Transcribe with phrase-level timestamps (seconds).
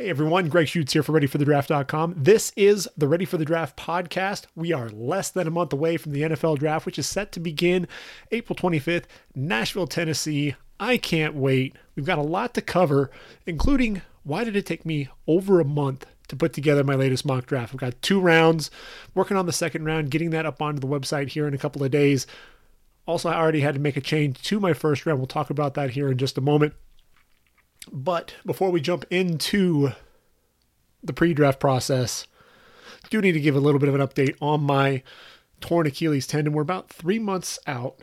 [0.00, 2.14] Hey everyone, Greg Schutz here for ReadyForTheDraft.com.
[2.16, 4.46] This is the Ready for the Draft podcast.
[4.54, 7.38] We are less than a month away from the NFL draft, which is set to
[7.38, 7.86] begin
[8.32, 9.04] April 25th,
[9.34, 10.54] Nashville, Tennessee.
[10.80, 11.76] I can't wait.
[11.94, 13.10] We've got a lot to cover,
[13.44, 17.44] including why did it take me over a month to put together my latest mock
[17.44, 17.74] draft?
[17.74, 18.70] I've got two rounds,
[19.14, 21.84] working on the second round, getting that up onto the website here in a couple
[21.84, 22.26] of days.
[23.04, 25.18] Also, I already had to make a change to my first round.
[25.18, 26.72] We'll talk about that here in just a moment.
[27.90, 29.92] But before we jump into
[31.02, 32.26] the pre draft process,
[33.04, 35.02] I do need to give a little bit of an update on my
[35.60, 36.52] torn Achilles tendon.
[36.52, 37.96] We're about three months out.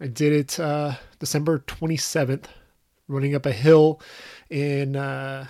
[0.00, 2.46] I did it uh, December 27th,
[3.06, 4.00] running up a hill
[4.50, 5.46] in uh,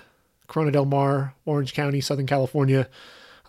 [0.47, 2.87] Corona del Mar, Orange County, Southern California,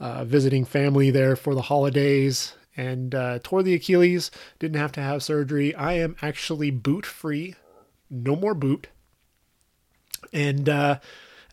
[0.00, 4.30] uh, visiting family there for the holidays and uh, tore the Achilles.
[4.58, 5.74] Didn't have to have surgery.
[5.74, 7.54] I am actually boot free,
[8.10, 8.88] no more boot
[10.34, 10.98] and uh,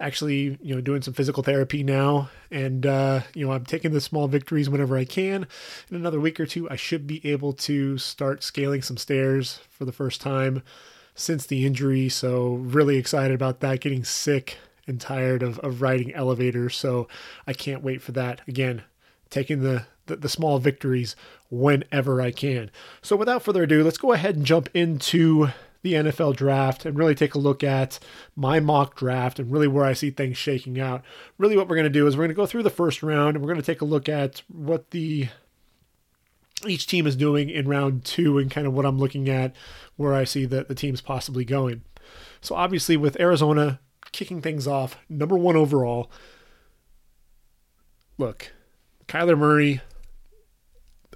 [0.01, 2.29] actually, you know, doing some physical therapy now.
[2.49, 5.47] And, uh, you know, I'm taking the small victories whenever I can.
[5.89, 9.85] In another week or two, I should be able to start scaling some stairs for
[9.85, 10.63] the first time
[11.15, 12.09] since the injury.
[12.09, 13.79] So, really excited about that.
[13.79, 16.75] Getting sick and tired of, of riding elevators.
[16.75, 17.07] So,
[17.45, 18.41] I can't wait for that.
[18.47, 18.83] Again,
[19.29, 21.15] taking the, the, the small victories
[21.49, 22.71] whenever I can.
[23.01, 25.49] So, without further ado, let's go ahead and jump into
[25.81, 27.99] the NFL draft and really take a look at
[28.35, 31.03] my mock draft and really where I see things shaking out.
[31.37, 33.35] Really, what we're going to do is we're going to go through the first round
[33.35, 35.29] and we're going to take a look at what the
[36.67, 39.55] each team is doing in round two and kind of what I'm looking at
[39.95, 41.81] where I see that the teams possibly going.
[42.39, 43.79] So obviously with Arizona
[44.11, 46.11] kicking things off, number one overall.
[48.17, 48.51] Look,
[49.07, 49.81] Kyler Murray,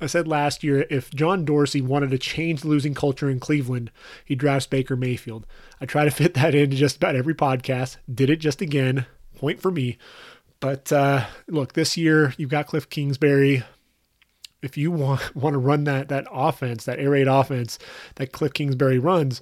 [0.02, 3.92] I said last year if John Dorsey wanted to change the losing culture in Cleveland,
[4.26, 5.46] he drafts Baker Mayfield.
[5.80, 7.98] I try to fit that into just about every podcast.
[8.14, 9.06] Did it just again.
[9.36, 9.98] Point for me.
[10.60, 13.64] But uh, look, this year you've got Cliff Kingsbury.
[14.62, 17.80] If you want want to run that that offense, that air raid offense
[18.16, 19.42] that Cliff Kingsbury runs,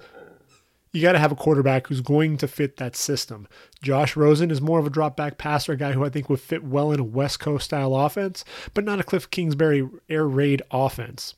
[0.94, 3.48] you got to have a quarterback who's going to fit that system.
[3.81, 6.40] Josh Rosen is more of a drop back passer, a guy who I think would
[6.40, 8.46] fit well in a West Coast style offense,
[8.76, 11.34] but not a Cliff Kingsbury air raid offense.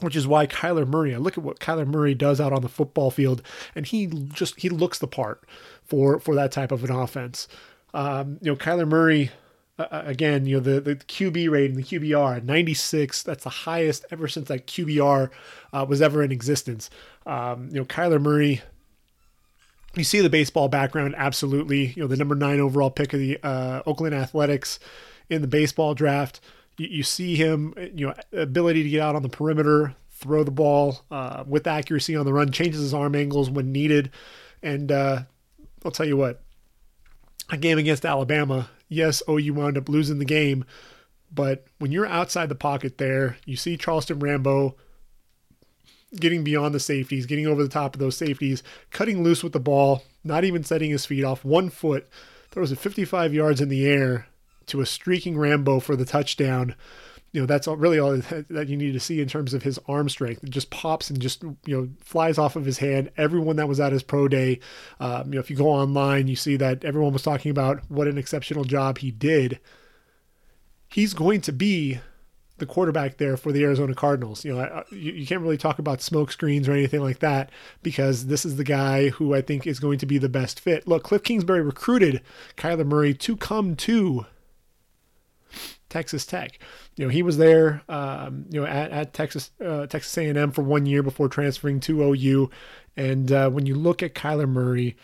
[0.00, 2.68] Which is why Kyler Murray, I look at what Kyler Murray does out on the
[2.68, 3.40] football field,
[3.76, 5.44] and he just he looks the part
[5.84, 7.46] for for that type of an offense.
[7.94, 9.30] Um, you know, Kyler Murray,
[9.78, 14.28] uh, again, you know, the, the QB rating, the QBR, 96, that's the highest ever
[14.28, 15.30] since that QBR
[15.72, 16.90] uh, was ever in existence.
[17.26, 18.60] Um, you know, Kyler Murray,
[19.94, 21.86] you see the baseball background, absolutely.
[21.96, 24.78] You know, the number nine overall pick of the uh, Oakland Athletics
[25.28, 26.40] in the baseball draft.
[26.76, 30.50] You, you, see him, you know, ability to get out on the perimeter, throw the
[30.50, 34.10] ball uh, with accuracy on the run, changes his arm angles when needed.
[34.62, 35.22] And uh,
[35.84, 36.42] I'll tell you what,
[37.50, 40.64] a game against Alabama, yes, oh, OU wound up losing the game.
[41.34, 44.76] But when you're outside the pocket there, you see Charleston Rambo
[46.16, 49.60] getting beyond the safeties, getting over the top of those safeties, cutting loose with the
[49.60, 52.06] ball, not even setting his feet off one foot,
[52.50, 54.26] throws it 55 yards in the air
[54.66, 56.74] to a streaking Rambo for the touchdown.
[57.32, 58.16] You know, that's all, really all
[58.50, 60.44] that you need to see in terms of his arm strength.
[60.44, 63.10] It just pops and just, you know, flies off of his hand.
[63.16, 64.60] Everyone that was at his pro day,
[65.00, 68.06] um, you know, if you go online, you see that everyone was talking about what
[68.06, 69.60] an exceptional job he did.
[70.88, 72.00] He's going to be
[72.62, 74.44] the quarterback there for the Arizona Cardinals.
[74.44, 77.50] You know, you, you, can't really talk about smoke screens or anything like that
[77.82, 80.86] because this is the guy who I think is going to be the best fit.
[80.86, 82.20] Look, Cliff Kingsbury recruited
[82.56, 84.26] Kyler Murray to come to
[85.92, 86.58] Texas Tech.
[86.96, 90.62] You know, he was there, um, you know, at, at Texas uh, Texas A&M for
[90.62, 92.50] one year before transferring to OU.
[92.96, 94.96] And uh, when you look at Kyler Murray,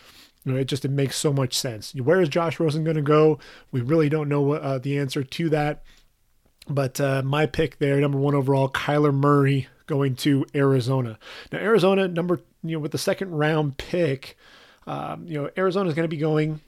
[0.44, 1.94] you know, it just it makes so much sense.
[1.94, 3.38] Where is Josh Rosen going to go?
[3.70, 5.82] We really don't know uh, the answer to that.
[6.70, 11.18] But uh, my pick there, number one overall, Kyler Murray going to Arizona.
[11.52, 14.36] Now Arizona, number you know, with the second round pick,
[14.86, 16.60] um, you know, Arizona is going to be going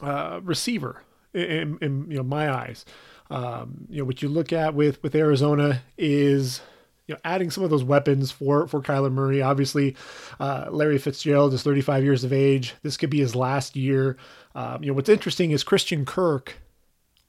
[0.00, 1.02] uh, receiver
[1.36, 2.84] in, in, you know my eyes.
[3.30, 6.60] Um, you know what you look at with with Arizona is
[7.06, 9.42] you know adding some of those weapons for for Kyler Murray.
[9.42, 9.96] Obviously,
[10.40, 12.74] uh, Larry Fitzgerald is 35 years of age.
[12.82, 14.16] This could be his last year.
[14.54, 16.56] Um, you know what's interesting is Christian Kirk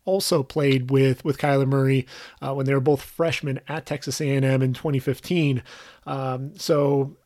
[0.06, 2.08] also played with with Kyler Murray
[2.42, 5.62] uh, when they were both freshmen at Texas A&M in 2015.
[6.06, 7.18] Um, so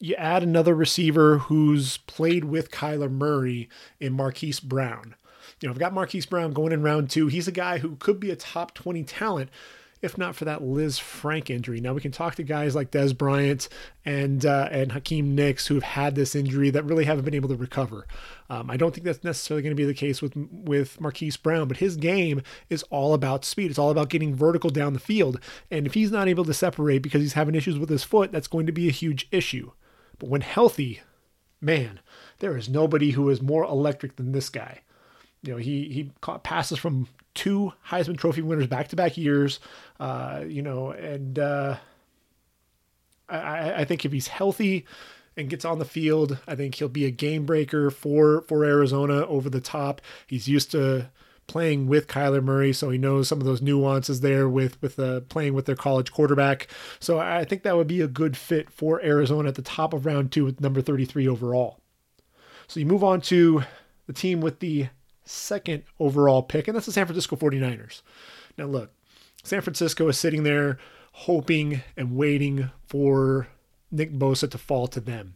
[0.00, 3.68] you add another receiver who's played with Kyler Murray
[4.00, 5.14] in Marquise Brown.
[5.60, 7.28] You know, I've got Marquise Brown going in round two.
[7.28, 9.50] He's a guy who could be a top 20 talent
[10.02, 11.80] if not for that Lisfranc injury.
[11.80, 13.68] Now we can talk to guys like Dez Bryant
[14.04, 17.48] and uh, and Hakeem Nicks who have had this injury that really haven't been able
[17.48, 18.06] to recover.
[18.50, 21.68] Um, I don't think that's necessarily going to be the case with with Marquise Brown,
[21.68, 23.70] but his game is all about speed.
[23.70, 27.02] It's all about getting vertical down the field, and if he's not able to separate
[27.02, 29.72] because he's having issues with his foot, that's going to be a huge issue.
[30.18, 31.00] But when healthy,
[31.60, 32.00] man,
[32.38, 34.80] there is nobody who is more electric than this guy.
[35.46, 39.60] You know, he he caught passes from two Heisman Trophy winners back to back years.
[40.00, 41.76] Uh, you know, and uh,
[43.28, 44.86] I, I think if he's healthy
[45.36, 49.26] and gets on the field, I think he'll be a game breaker for for Arizona
[49.26, 50.00] over the top.
[50.26, 51.10] He's used to
[51.46, 55.20] playing with Kyler Murray, so he knows some of those nuances there with with uh,
[55.20, 56.68] playing with their college quarterback.
[56.98, 60.06] So I think that would be a good fit for Arizona at the top of
[60.06, 61.78] round two with number 33 overall.
[62.66, 63.62] So you move on to
[64.06, 64.88] the team with the
[65.26, 68.02] second overall pick, and that's the San Francisco 49ers.
[68.56, 68.92] Now look,
[69.42, 70.78] San Francisco is sitting there
[71.12, 73.48] hoping and waiting for
[73.90, 75.34] Nick Bosa to fall to them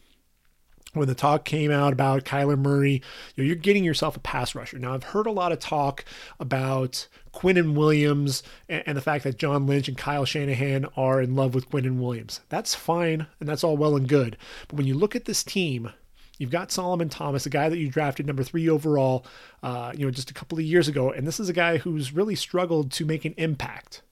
[0.93, 2.95] when the talk came out about Kyler Murray,
[3.35, 4.79] you know, you're getting yourself a pass rusher.
[4.79, 6.05] Now, I've heard a lot of talk
[6.41, 11.37] about Quinnen Williams and, and, the fact that John Lynch and Kyle Shanahan are in
[11.37, 12.41] love with Quinnen Williams.
[12.49, 14.37] That's fine, and that's all well and good.
[14.69, 15.93] But when you look at this team,
[16.41, 19.27] you've got Solomon Thomas, a guy that you drafted number three overall,
[19.63, 22.13] uh, you know, just a couple of years ago, and this is a guy who's
[22.13, 24.03] really struggled to make an impact.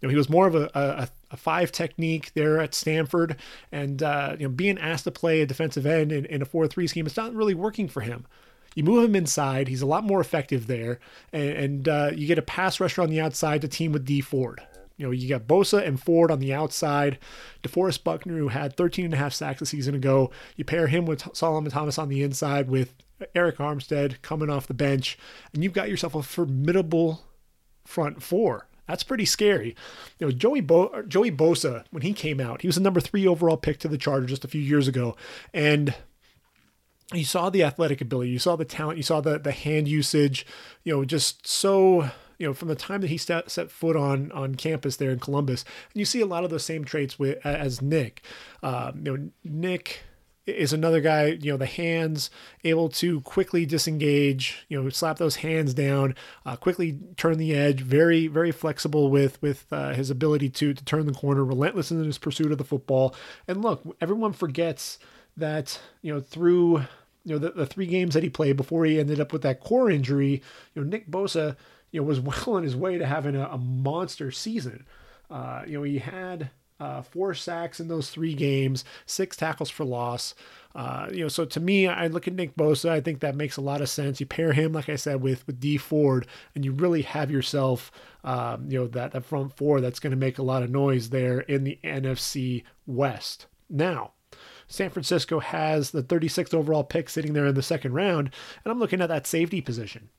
[0.00, 3.36] You know, he was more of a, a, a five technique there at Stanford,
[3.70, 6.86] and uh, you know, being asked to play a defensive end in, in a four-three
[6.86, 8.26] scheme, it's not really working for him.
[8.74, 10.98] You move him inside; he's a lot more effective there,
[11.32, 14.22] and, and uh, you get a pass rusher on the outside to team with Dee
[14.22, 14.62] Ford.
[14.96, 17.18] You know, you got Bosa and Ford on the outside.
[17.62, 20.30] DeForest Buckner, who had 13 and a half sacks a season ago.
[20.56, 22.94] You pair him with Solomon Thomas on the inside with
[23.34, 25.18] Arik Armstead coming off the bench,
[25.52, 27.22] and you've got yourself a formidable
[27.84, 28.68] front four.
[28.86, 29.74] That's pretty scary.
[30.18, 33.26] You know, Joey Bo- Joey Bosa when he came out, he was the number three
[33.26, 35.16] overall pick to the Chargers just a few years ago,
[35.52, 35.94] and
[37.12, 40.46] you saw the athletic ability, you saw the talent, you saw the the hand usage.
[40.84, 44.32] You know, just so you know from the time that he set, set foot on
[44.32, 47.44] on campus there in Columbus, and you see a lot of those same traits with
[47.44, 48.22] as Nick.
[48.62, 50.00] Um, you know, Nick
[50.46, 52.30] is another guy, you know, the hands
[52.62, 57.80] able to quickly disengage, you know, slap those hands down, uh, quickly turn the edge,
[57.80, 62.02] very, very flexible with with uh, his ability to to turn the corner, relentless in
[62.04, 63.14] his pursuit of the football.
[63.48, 64.98] And look, everyone forgets
[65.36, 66.78] that you know through
[67.24, 69.60] you know the, the three games that he played before he ended up with that
[69.60, 70.42] core injury,
[70.74, 71.56] you know, Nick Bosa,
[71.90, 74.86] you know, was well on his way to having a, a monster season.
[75.30, 79.84] Uh, you know, he had uh, four sacks in those three games, six tackles for
[79.84, 80.34] loss.
[80.74, 82.90] Uh, you know, so to me, I look at Nick Bosa.
[82.90, 84.20] I think that makes a lot of sense.
[84.20, 87.90] You pair him, like I said, with with Dee Ford, and you really have yourself,
[88.24, 91.08] um, you know, that that front four that's going to make a lot of noise
[91.08, 93.46] there in the NFC West.
[93.70, 94.12] Now,
[94.68, 98.30] San Francisco has the 36th overall pick sitting there in the second round,
[98.64, 100.10] and I'm looking at that safety position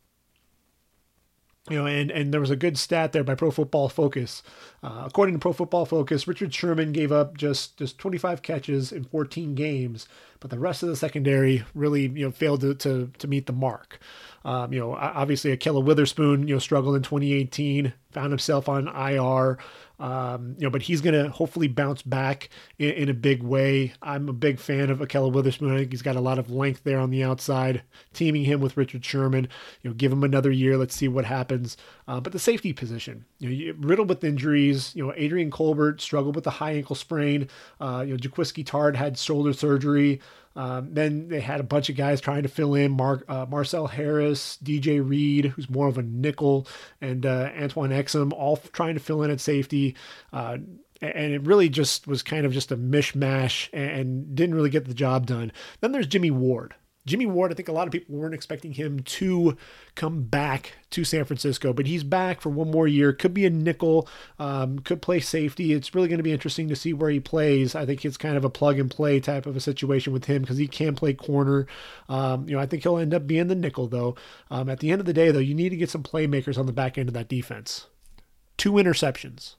[1.70, 4.44] you know, and, and there was a good stat there by Pro Football Focus.
[4.84, 9.04] Uh, according to Pro Football Focus, Richard Sherman gave up just just 25 catches in
[9.04, 10.08] 14 games,
[10.40, 13.54] but the rest of the secondary really you know failed to to, to meet the
[13.54, 14.00] mark.
[14.46, 19.58] Um, you know, obviously Ahkello Witherspoon you know struggled in 2018, found himself on IR.
[20.00, 23.94] Um, you know, but he's going to hopefully bounce back in, in, a big way.
[24.02, 25.74] I'm a big fan of Ahkello Witherspoon.
[25.74, 27.82] I think he's got a lot of length there on the outside.
[28.14, 29.48] Teaming him with Richard Sherman,
[29.82, 30.78] you know, give him another year.
[30.78, 31.78] Let's see what happens.
[32.08, 34.96] Uh, but the safety position, you know, riddled with injuries.
[34.96, 37.50] You know, Adrian Colbert struggled with a high ankle sprain.
[37.82, 40.22] Uh, you know, Jaquiski Tartt had shoulder surgery.
[40.58, 43.86] Um, then they had a bunch of guys trying to fill in Mark, uh, Marcel
[43.86, 46.68] Harris, DJ Reed, who's more of a nickel,
[47.00, 49.96] and uh, Antone Exum, all trying to fill in at safety.
[50.34, 50.58] Uh,
[51.00, 54.96] and it really just was kind of just a mishmash and didn't really get the
[54.96, 55.52] job done.
[55.80, 56.74] Then there's Jimmy Ward,
[57.08, 59.58] Jimmy Ward, I think a lot of people weren't expecting him to
[59.96, 63.14] come back to San Francisco, but he's back for one more year.
[63.14, 65.72] Could be a nickel, um, could play safety.
[65.72, 67.76] It's really going to be interesting to see where he plays.
[67.76, 70.42] I think it's kind of a plug and play type of a situation with him
[70.42, 71.66] because he can play corner.
[72.10, 74.16] Um, you know, I think he'll end up being the nickel though.
[74.52, 76.66] Um, at the end of the day, though, you need to get some playmakers on
[76.66, 77.88] the back end of that defense.
[78.58, 79.56] Two interceptions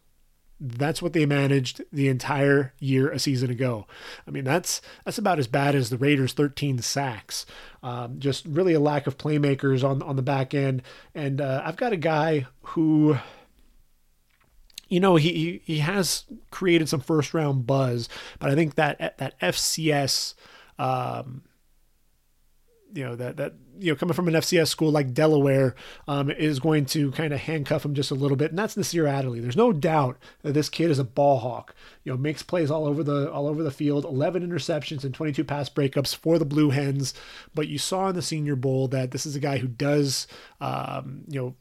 [0.60, 3.86] that's what they managed the entire year a season ago.
[4.26, 7.46] I mean, that's that's about as bad as the Raiders' 13 sacks.
[7.82, 10.82] Um, just really a lack of playmakers on on the back end.
[11.14, 13.18] And uh, I've got a guy who,
[14.88, 19.38] you know, he he has created some first round buzz, but I think that that
[19.40, 20.34] FCS.
[20.78, 21.42] Um,
[22.94, 25.74] you know that that you know coming from an FCS school like Delaware
[26.06, 29.06] um, is going to kind of handcuff him just a little bit, and that's Nasir
[29.06, 29.40] Adderley.
[29.40, 31.74] There's no doubt that this kid is a ball hawk.
[32.04, 34.04] You know, makes plays all over the all over the field.
[34.04, 37.14] 11 interceptions and 22 pass breakups for the Blue Hens.
[37.54, 40.26] But you saw in the Senior Bowl that this is a guy who does
[40.60, 41.54] um, you know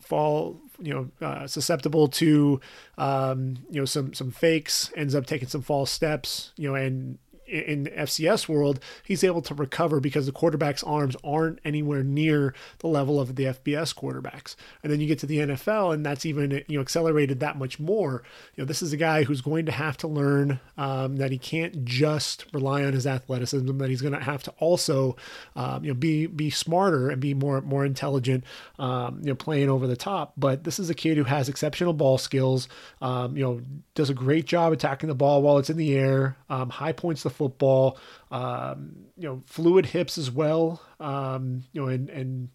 [0.00, 2.60] fall you know uh, susceptible to
[2.98, 7.18] um, you know some some fakes ends up taking some false steps you know and
[7.50, 12.54] in the FCS world, he's able to recover because the quarterback's arms aren't anywhere near
[12.78, 14.56] the level of the FBS quarterbacks.
[14.82, 17.78] And then you get to the NFL, and that's even you know accelerated that much
[17.78, 18.22] more.
[18.54, 21.38] You know, this is a guy who's going to have to learn um, that he
[21.38, 25.16] can't just rely on his athleticism; that he's going to have to also
[25.56, 28.44] um, you know be be smarter and be more more intelligent.
[28.78, 30.32] Um, you know, playing over the top.
[30.36, 32.68] But this is a kid who has exceptional ball skills.
[33.00, 33.60] Um, you know,
[33.94, 36.36] does a great job attacking the ball while it's in the air.
[36.48, 37.98] Um, high points the football.
[38.30, 40.82] Um, you know, fluid hips as well.
[41.00, 42.48] Um, you know, and and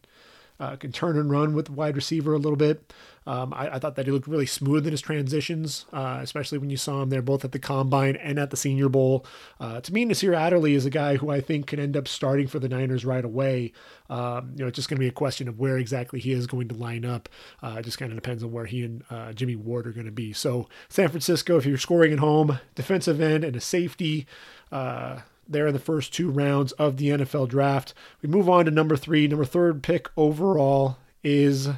[0.60, 2.94] uh, can turn and run with the wide receiver a little bit.
[3.28, 6.70] Um, I, I, thought that he looked really smooth in his transitions, uh, especially when
[6.70, 9.26] you saw him there both at the combine and at the Senior Bowl.
[9.60, 12.48] Uh, to me, Nasir Adderley is a guy who I think can end up starting
[12.48, 13.74] for the Niners right away.
[14.10, 16.46] Um, you know, it's just going to be a question of where exactly he is
[16.46, 17.28] going to line up.
[17.64, 20.06] Uh, it just kind of depends on where he and uh, Jimmy Ward are going
[20.06, 20.32] to be.
[20.32, 24.28] So, San Francisco, if you're scoring at home, defensive end and a safety
[24.72, 27.94] uh, there in the first two rounds of the NFL draft.
[28.22, 29.28] We move on to number three.
[29.28, 31.70] Number third pick overall is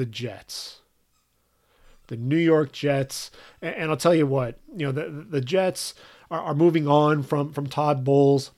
[0.00, 0.80] the Jets.
[2.06, 3.30] The New York Jets.
[3.60, 5.92] And, and I'll tell you what, you know, the, the Jets
[6.30, 8.50] are, are moving on from, from Todd Bowles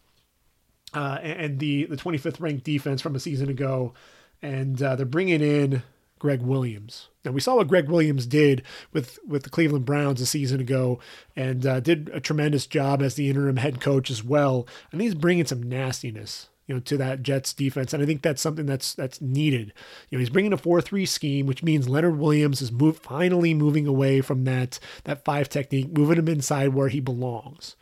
[0.94, 3.92] uh, and the, the 25th ranked defense from a season ago.
[4.40, 5.82] And uh, they're bringing in
[6.20, 7.08] Greg Williams.
[7.25, 11.00] And we saw what Greg Williams did with, with the Cleveland Browns a season ago
[11.34, 14.64] and uh, did a tremendous job as the interim head coach as well.
[14.92, 17.93] And he's bringing some nastiness you know, to that Jets defense.
[17.93, 19.75] And I think that's something that's that's needed.
[20.09, 23.87] You know, he's bringing a 4-3 scheme, which means Leonard Williams is move, finally moving
[23.87, 27.76] away from that that five technique, moving him inside where he belongs.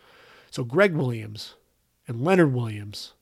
[0.51, 1.55] So Greg Williams
[2.09, 3.13] and Leonard Williams.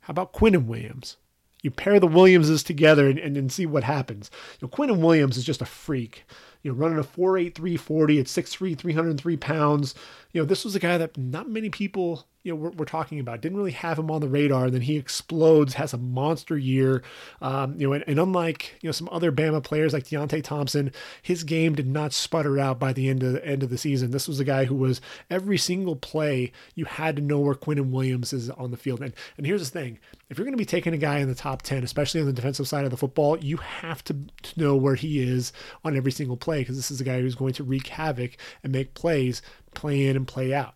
[0.00, 1.16] How about Quinnen Williams?
[1.62, 4.28] You pair the Williamses together and, and, and see what happens.
[4.60, 6.24] You know, Quinnen Williams is just a freak.
[6.62, 9.94] You know, running a 4.83 40 at 6'3, 303 pounds.
[10.32, 13.20] You know, this was a guy that not many people you know we're, we're, talking
[13.20, 13.40] about.
[13.40, 14.66] Didn't really have him on the radar.
[14.66, 17.02] And then he explodes has a monster year.
[17.42, 20.92] Um, you know and, and, unlike you know some other Bama players like Deionte Thompson
[21.22, 24.10] his game did not sputter out by the end of the end of the season.
[24.10, 27.90] This was a guy who was every single play you had to know where Quinnen
[27.90, 29.02] Williams is on the field.
[29.02, 29.98] And and here's the thing.
[30.30, 32.32] If you're going to be taking a guy in the top 10 especially on the
[32.32, 35.52] defensive side of the football you have to, to know where he is
[35.84, 38.72] on every single play because this is a guy who's going to wreak havoc and
[38.72, 39.42] make plays
[39.74, 40.74] play in and play out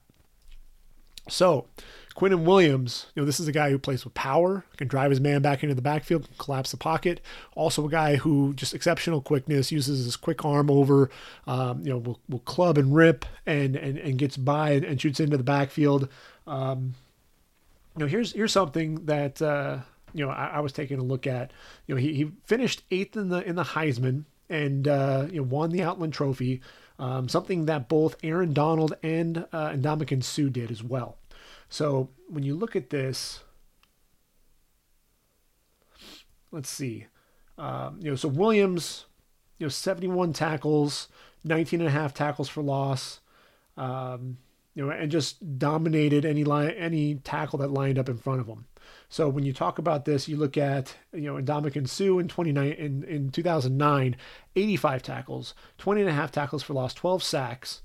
[1.28, 1.66] so,
[2.16, 5.20] Quinnen Williams, you know, this is a guy who plays with power, can drive his
[5.20, 7.20] man back into the backfield, can collapse the pocket.
[7.54, 11.10] Also, a guy who just exceptional quickness, uses his quick arm over,
[11.46, 15.00] um, you know, will, will club and rip and and, and gets by and, and
[15.00, 16.08] shoots into the backfield.
[16.46, 16.94] Um,
[17.96, 19.78] you know, here's here's something that uh,
[20.12, 21.52] you know I, I, was taking a look at.
[21.86, 25.44] You know, he, he finished eighth in the in the Heisman and uh, you know
[25.44, 26.60] won the Outland Trophy.
[27.02, 31.18] Um, something that both Aaron Donald and uh, Ndamukong Suh did as well.
[31.68, 33.40] So when you look at this,
[36.52, 37.06] let's see.
[37.58, 39.06] Um, you know, so Williams,
[39.58, 41.08] you know, 71 tackles,
[41.42, 43.18] 19 and a half tackles for loss.
[43.76, 44.38] Um,
[44.76, 48.46] you know, and just dominated any line, any tackle that lined up in front of
[48.46, 48.66] him.
[49.12, 52.72] So when you talk about this, you look at you know Ndamukong Suh in 29
[52.72, 54.16] in, in 2009,
[54.56, 57.82] 85 tackles, 20 and a half tackles for loss, 12 sacks.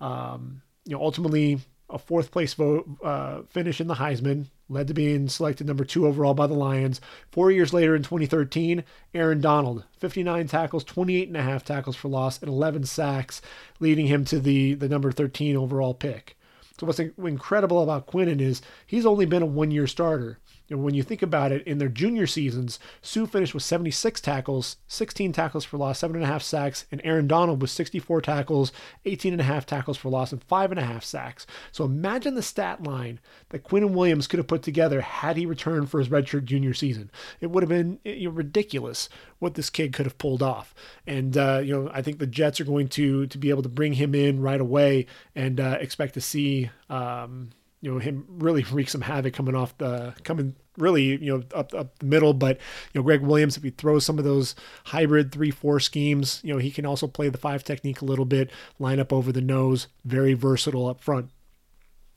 [0.00, 1.58] Um, you know, ultimately
[1.90, 6.06] a fourth place vote uh, finish in the Heisman, led to being selected number two
[6.06, 7.00] overall by the Lions.
[7.32, 12.06] Four years later in 2013, Aaron Donald, 59 tackles, 28 and a half tackles for
[12.06, 13.42] loss, and 11 sacks,
[13.80, 16.36] leading him to the the number 13 overall pick.
[16.78, 20.38] So what's incredible about Quinnen is he's only been a one year starter.
[20.70, 24.76] And when you think about it, in their junior seasons, Suh finished with 76 tackles,
[24.86, 28.72] 16 tackles for loss, 7.5 sacks, and Aaron Donald with 64 tackles,
[29.06, 31.46] 18.5 tackles for loss, and 5.5 sacks.
[31.72, 35.90] So imagine the stat line that Quinnen Williams could have put together had he returned
[35.90, 37.10] for his redshirt junior season.
[37.40, 39.08] It would have been ridiculous
[39.38, 40.74] what this kid could have pulled off.
[41.06, 43.68] And, uh, you know, I think the Jets are going to, to be able to
[43.68, 46.70] bring him in right away and uh, expect to see.
[46.90, 51.42] Um, you know him really wreak some havoc coming off the coming really you know
[51.54, 52.56] up up the middle but
[52.92, 54.54] you know Greg Williams if he throws some of those
[54.86, 58.50] hybrid 3-4 schemes you know he can also play the five technique a little bit
[58.78, 61.30] line up over the nose very versatile up front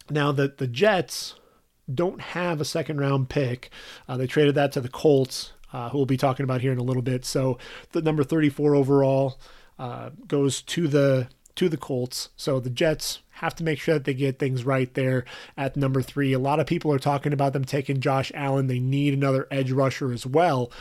[0.09, 1.35] now the the Jets
[1.93, 3.69] don't have a second round pick.
[4.07, 6.77] Uh, they traded that to the Colts, uh, who we'll be talking about here in
[6.77, 7.25] a little bit.
[7.25, 7.57] So
[7.91, 9.39] the number 34 overall
[9.79, 12.29] uh, goes to the to the Colts.
[12.35, 15.25] So the Jets have to make sure that they get things right there
[15.57, 16.33] at number three.
[16.33, 18.67] A lot of people are talking about them taking Josh Allen.
[18.67, 20.71] They need another edge rusher as well,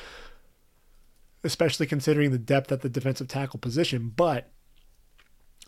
[1.43, 4.12] especially considering the depth at the defensive tackle position.
[4.15, 4.50] But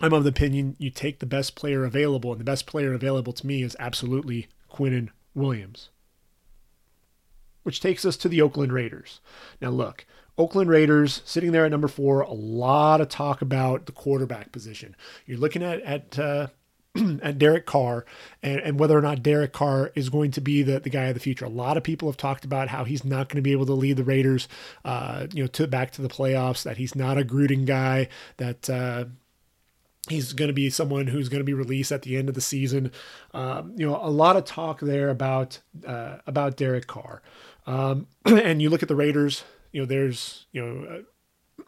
[0.01, 3.33] I'm of the opinion you take the best player available, and the best player available
[3.33, 5.91] to me is absolutely Quinnen Williams.
[7.63, 9.21] Which takes us to the Oakland Raiders.
[9.61, 10.05] Now, look,
[10.39, 14.97] Oakland Raiders sitting there at number four, a lot of talk about the quarterback position.
[15.27, 16.47] You're looking at, at, uh,
[17.23, 18.05] at Derek Carr
[18.43, 21.15] and, and whether or not Derek Carr is going to be the, the guy of
[21.15, 21.45] the future.
[21.45, 23.73] A lot of people have talked about how he's not going to be able to
[23.73, 24.49] lead the Raiders,
[24.85, 26.62] uh, you know, to back to the playoffs.
[26.62, 28.09] That he's not a Gruden guy.
[28.37, 29.05] That uh,
[30.09, 32.41] he's going to be someone who's going to be released at the end of the
[32.41, 32.93] season.
[33.33, 37.23] Um, you know, a lot of talk there about uh, about Derek Carr.
[37.67, 39.45] Um, and you look at the Raiders.
[39.73, 40.87] You know, there's you know.
[40.87, 41.02] Uh,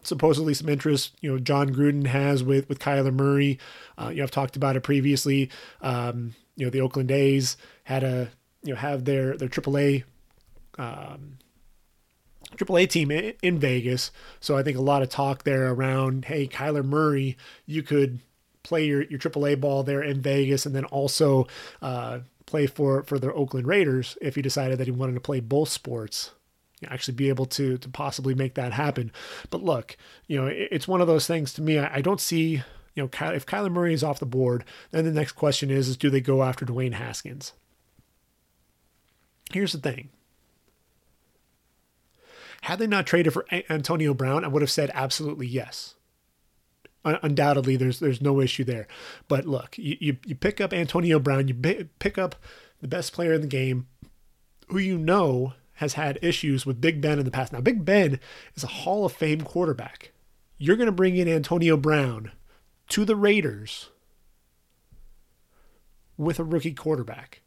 [0.02, 3.58] supposedly some interest, you know, Jon Gruden has with with Kyler Murray.
[3.96, 5.50] Uh, you know, I've talked about it previously.
[5.80, 8.30] Um, you know, the Oakland A's had a
[8.62, 10.04] you know have their their AAA
[10.78, 11.38] um,
[12.56, 14.11] AAA team in, Vegas.
[14.40, 18.20] So I think a lot of talk there around, hey, Kyler Murray, you could
[18.62, 21.46] play your, your AAA ball there in Vegas and then also
[21.82, 25.40] uh, play for, for the Oakland Raiders if he decided that he wanted to play
[25.40, 26.30] both sports.
[26.87, 29.12] Actually, be able to to possibly make that happen.
[29.50, 31.79] But look, you know, it, it's one of those things to me.
[31.79, 32.62] I, I don't see
[32.95, 35.97] you know, if Kyler Murray is off the board, then the next question is, is
[35.97, 37.53] do they go after Dwayne Haskins?
[39.53, 40.11] Here's the thing.
[42.62, 45.97] Had they not traded for Antonio Brown, I would have said absolutely yes.
[47.05, 48.87] Undoubtedly, there's there's no issue there.
[49.29, 51.55] But look, you, you, you pick up Antonio Brown, you
[51.99, 52.37] pick up
[52.81, 53.88] the best player in the game,
[54.69, 57.52] who you know has had issues with Big Ben in the past.
[57.52, 58.21] Now, Big Ben
[58.54, 60.12] is a Hall of Fame quarterback.
[60.59, 62.33] You're going to bring in Antonio Brown
[62.90, 63.90] to the Raiders
[66.16, 67.40] with a rookie quarterback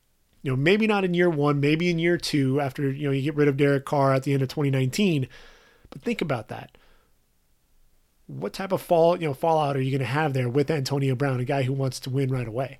[0.48, 3.22] you know, maybe not in year one, maybe in year two after, you know, you
[3.22, 5.28] get rid of Derek Carr at the end of 2019.
[5.90, 6.78] But think about that.
[8.28, 11.16] What type of fall, you know, fallout are you going to have there with Antonio
[11.16, 12.80] Brown, a guy who wants to win right away?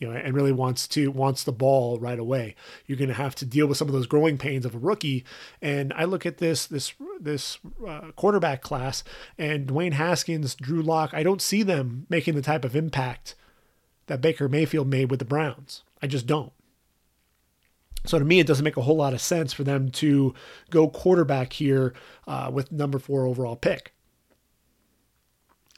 [0.00, 2.56] You know, and really wants to wants the ball right away.
[2.86, 5.24] You're going to have to deal with some of those growing pains of a rookie.
[5.60, 9.04] And I look at this this this uh, quarterback class
[9.36, 11.10] and Dwayne Haskins, Drew Lock.
[11.12, 13.34] I don't see them making the type of impact
[14.06, 15.84] that Baker Mayfield made with the Browns.
[16.02, 16.52] I just don't.
[18.06, 20.34] So to me, it doesn't make a whole lot of sense for them to
[20.70, 21.92] go quarterback here
[22.26, 23.92] uh, with number four overall pick.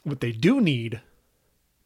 [0.03, 1.01] What they do need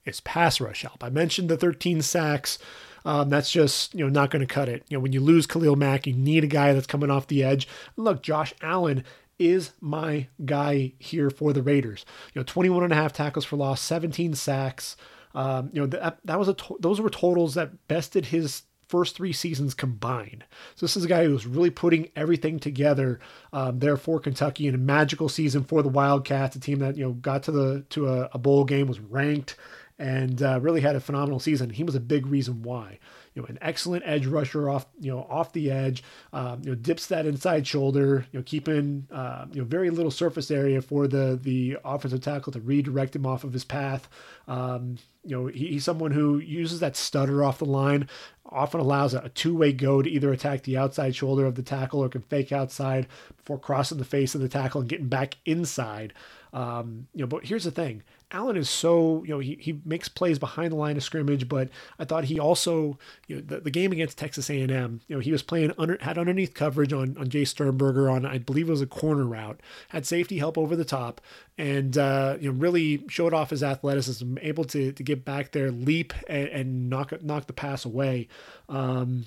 [0.07, 1.03] is pass rush help.
[1.03, 2.57] I mentioned the 13 sacks.
[3.05, 4.83] Um, that's just you know not going to cut it.
[4.89, 7.43] You know when you lose Khalil Mack, you need a guy that's coming off the
[7.43, 7.67] edge.
[7.95, 9.03] look, Josh Allen
[9.39, 12.05] is my guy here for the Raiders.
[12.33, 14.97] You know 21 and a half tackles for loss, 17 sacks.
[15.35, 19.15] Um, you know that that was a to- those were totals that bested his first
[19.15, 20.45] three seasons combined.
[20.75, 23.19] So this is a guy who's really putting everything together
[23.53, 27.05] um, there for Kentucky in a magical season for the Wildcats, a team that you
[27.05, 29.55] know got to the to a, a bowl game, was ranked,
[29.99, 31.69] and uh, really had a phenomenal season.
[31.71, 32.99] He was a big reason why.
[33.33, 36.03] You know, an excellent edge rusher off, you know, off the edge.
[36.33, 38.25] Um, you know, dips that inside shoulder.
[38.31, 42.51] You know, keeping uh, you know very little surface area for the the offensive tackle
[42.53, 44.07] to redirect him off of his path.
[44.47, 48.07] Um, you know, he, he's someone who uses that stutter off the line,
[48.45, 52.03] often allows a, two way go to either attack the outside shoulder of the tackle
[52.03, 56.13] or can fake outside before crossing the face of the tackle and getting back inside.
[56.53, 60.09] Um, you know, but here's the thing: Allen is so you know he, he makes
[60.09, 63.71] plays behind the line of scrimmage, but I thought he also you know the, the
[63.71, 67.27] game against Texas A&M, you know he was playing under had underneath coverage on on
[67.27, 70.85] Jace Sternberger on I believe it was a corner route, had safety help over the
[70.85, 71.21] top,
[71.57, 75.71] and uh, you know really showed off his athleticism, able to to get back there,
[75.71, 78.27] leap and, and knock knock the pass away.
[78.67, 79.25] Um,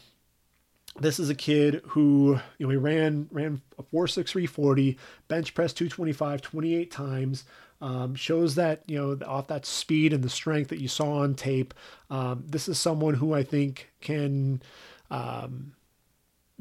[0.99, 5.73] this is a kid who you know he ran ran a 4.63 40 bench press
[5.73, 7.45] 225 28 times
[7.81, 11.35] um, shows that you know off that speed and the strength that you saw on
[11.35, 11.75] tape.
[12.11, 14.63] Um, this is someone who I think can
[15.11, 15.73] um,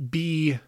[0.10, 0.60] be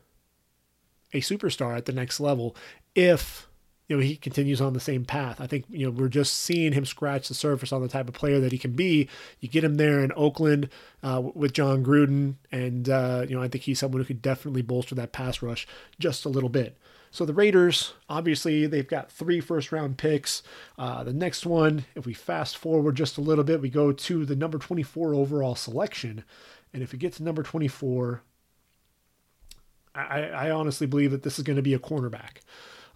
[1.13, 2.55] a superstar at the next level
[2.95, 3.47] if
[3.87, 5.41] you know he continues on the same path.
[5.41, 8.13] I think you know we're just seeing him scratch the surface on the type of
[8.13, 9.09] player that he can be.
[9.41, 10.69] You get him there in Oakland
[11.03, 14.61] uh, with Jon Gruden, and uh, you know I think he's someone who could definitely
[14.61, 15.67] bolster that pass rush
[15.99, 16.77] just a little bit.
[17.11, 20.41] So the Raiders, obviously, they've got three first round picks.
[20.77, 24.25] Uh, the next one, if we fast forward just a little bit, we go to
[24.25, 26.23] the number 24 overall selection.
[26.73, 28.23] And if we get to number 24,
[29.93, 32.37] I, I honestly believe that this is going to be a cornerback.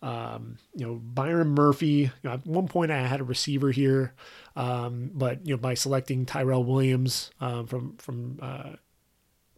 [0.01, 1.88] Um, you know, Byron Murphy.
[1.88, 4.13] You know, at one point, I had a receiver here,
[4.56, 8.73] um, but you know, by selecting Tyrell Williams um, from from uh,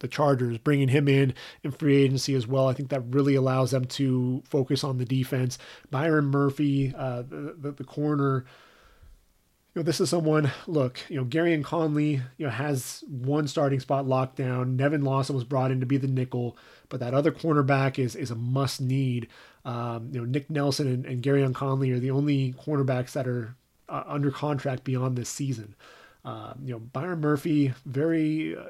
[0.00, 2.68] the Chargers, bringing him in in free agency as well.
[2.68, 5.58] I think that really allows them to focus on the defense.
[5.90, 8.44] Byron Murphy, uh, the, the, the corner.
[9.74, 10.50] You know, this is someone.
[10.66, 14.76] Look, you know, Gareon Conley, you know, has one starting spot locked down.
[14.76, 16.56] Nevin Lawson was brought in to be the nickel,
[16.88, 19.28] but that other cornerback is is a must need.
[19.64, 23.56] Um, you know, Nick Nelson and, and Gareon Conley are the only cornerbacks that are
[23.88, 25.74] uh, under contract beyond this season.
[26.24, 28.64] Uh, you know, Byron Murphy, very uh,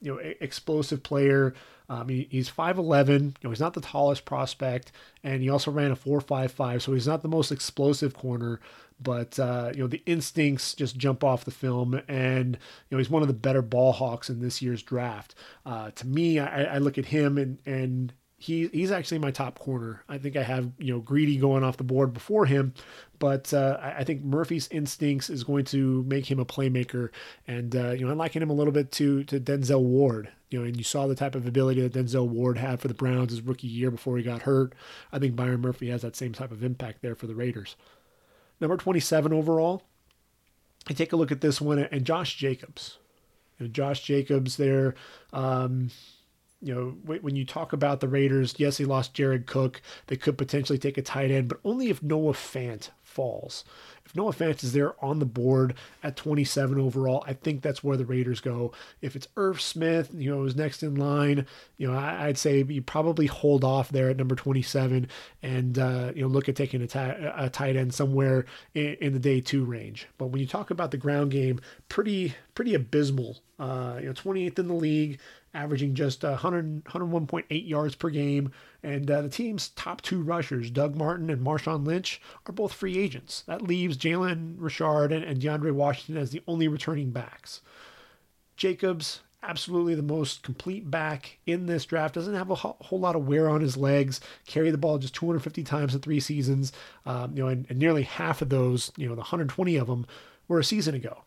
[0.00, 1.54] you know, explosive player.
[1.88, 3.08] Um, he, he's 5'11.
[3.08, 4.92] You know, he's not the tallest prospect,
[5.24, 8.60] and he also ran a 4.55, so he's not the most explosive corner.
[9.00, 13.10] But uh, you know, the instincts just jump off the film, and you know, he's
[13.10, 15.34] one of the better ball hawks in this year's draft.
[15.64, 19.58] Uh, to me, I, I look at him and and he he's actually my top
[19.58, 20.04] corner.
[20.08, 22.72] I think I have you know Greedy going off the board before him,
[23.18, 27.10] but uh, I, I, think Murphy's instincts is going to make him a playmaker,
[27.48, 30.30] and uh, you know I liken him a little bit to to Denzel Ward.
[30.50, 32.94] You know, and you saw the type of ability that Denzel Ward had for the
[32.94, 34.72] Browns his rookie year before he got hurt.
[35.12, 37.76] I think Byron Murphy has that same type of impact there for the Raiders.
[38.60, 39.82] Number 27 overall,
[40.88, 42.98] I take a look at this one and Josh Jacobs.
[43.58, 44.94] You know, Josh Jacobs there.
[45.32, 45.90] Um,
[46.60, 49.80] you know, when you talk about the Raiders, yes, they lost Jared Cook.
[50.08, 53.64] They could potentially take a tight end, but only if Noah Fant falls.
[54.04, 57.96] If Noah Fant is there on the board at 27 overall, I think that's where
[57.96, 58.72] the Raiders go.
[59.02, 62.62] If it's Irv Smith, you know, is next in line, you know, I, would say
[62.62, 65.08] you probably hold off there at number 27
[65.42, 69.12] and, uh, you know, look at taking a, t- a tight end somewhere in, in,
[69.12, 70.06] the day two range.
[70.16, 73.38] But when you talk about the ground game, pretty, pretty abysmal.
[73.58, 75.20] Uh, you know, 28th in the league
[75.54, 78.52] averaging just 100, 101.8 yards per game.
[78.82, 82.98] And uh, the team's top two rushers, Doug Martin and Marshawn Lynch, are both free
[82.98, 83.42] agents.
[83.46, 87.60] That leaves Jalen Richard and, and DeAndre Washington as the only returning backs.
[88.56, 92.14] Jacobs, absolutely the most complete back in this draft.
[92.14, 94.20] Doesn't have a whole lot of wear on his legs.
[94.46, 96.72] Carry the ball just 250 times in three seasons.
[97.06, 100.06] Um, you know, and, and nearly half of those, you know, the 120 of them
[100.48, 101.24] were a season ago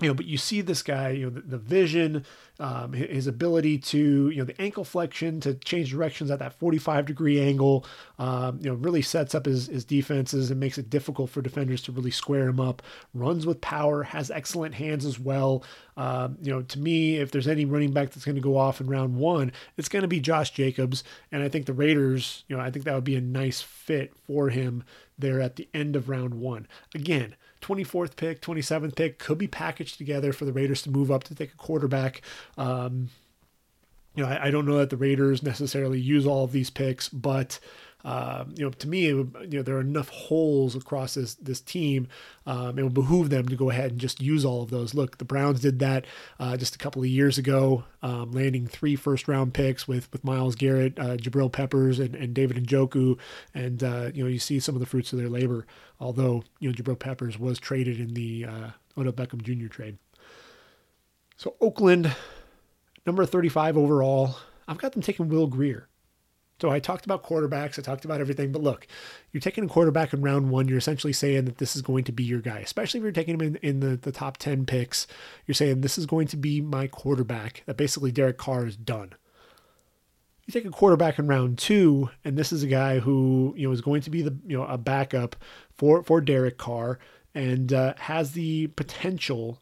[0.00, 2.24] you know, but you see this guy, you know, the, the vision,
[2.58, 7.06] um, his ability to, you know, the ankle flexion to change directions at that 45
[7.06, 7.86] degree angle,
[8.18, 11.80] um, you know, really sets up his, his defenses and makes it difficult for defenders
[11.82, 12.82] to really square him up.
[13.12, 15.62] Runs with power, has excellent hands as well.
[15.96, 18.80] Um, you know, to me, if there's any running back that's going to go off
[18.80, 21.04] in round one, it's going to be Josh Jacobs.
[21.30, 24.12] And I think the Raiders, you know, I think that would be a nice fit
[24.26, 24.82] for him
[25.16, 26.66] there at the end of round one.
[26.96, 31.24] Again, 24th pick, 27th pick could be packaged together for the Raiders to move up
[31.24, 32.20] to take a quarterback.
[32.58, 33.08] Um,
[34.14, 37.08] you know, I, I, don't know that the Raiders necessarily use all of these picks,
[37.08, 37.58] but
[38.04, 42.08] um, you know, to me, you know, there are enough holes across this this team.
[42.46, 44.92] Um, it would behoove them to go ahead and just use all of those.
[44.92, 46.04] Look, the Browns did that
[46.38, 50.22] uh, just a couple of years ago, um, landing three first round picks with with
[50.22, 53.18] Myles Garrett, uh, Jabril Peppers, and, and David Njoku,
[53.54, 55.66] and uh, you know, you see some of the fruits of their labor.
[55.98, 59.68] Although you know, Jabril Peppers was traded in the uh, Odell Beckham Jr.
[59.68, 59.96] trade.
[61.36, 62.14] So Oakland,
[63.06, 64.36] number 35 overall.
[64.68, 65.88] I've got them taking Will Grier.
[66.60, 68.86] So I talked about quarterbacks, I talked about everything, but look,
[69.32, 72.12] you're taking a quarterback in round one, you're essentially saying that this is going to
[72.12, 75.06] be your guy, especially if you're taking him in, in the, the top 10 picks.
[75.46, 79.14] You're saying this is going to be my quarterback, that basically Derek Carr is done.
[80.46, 83.72] You take a quarterback in round two, and this is a guy who, you know,
[83.72, 85.36] is going to be the, you know, a backup
[85.76, 87.00] for, for Derek Carr
[87.34, 89.60] and uh, has the potential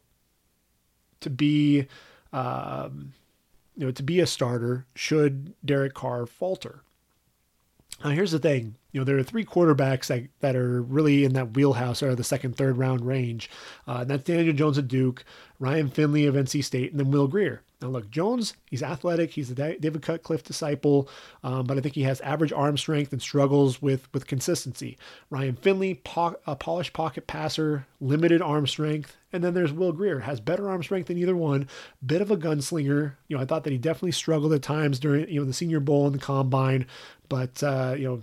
[1.21, 1.87] to be,
[2.33, 3.13] um,
[3.75, 6.83] you know, to be a starter should Derek Carr falter.
[8.03, 8.75] Now, here's the thing.
[8.91, 12.23] You know, there are three quarterbacks that, that are really in that wheelhouse or the
[12.23, 13.49] second, third round range.
[13.87, 15.23] Uh, that's Daniel Jones of Duke,
[15.59, 17.61] Ryan Finley of NC State, and then Will Grier.
[17.83, 19.31] Now, look, Jones, he's athletic.
[19.31, 21.09] He's a David Cutcliffe disciple,
[21.43, 24.97] um, but I think he has average arm strength and struggles with, with consistency.
[25.29, 29.17] Ryan Finley, po- a polished pocket passer, limited arm strength.
[29.33, 31.67] And then there's Will Grier, has better arm strength than either one,
[32.05, 33.15] bit of a gunslinger.
[33.27, 35.81] You know, I thought that he definitely struggled at times during, you know, the Senior
[35.81, 36.85] Bowl and the Combine,
[37.27, 38.21] but, uh, you know,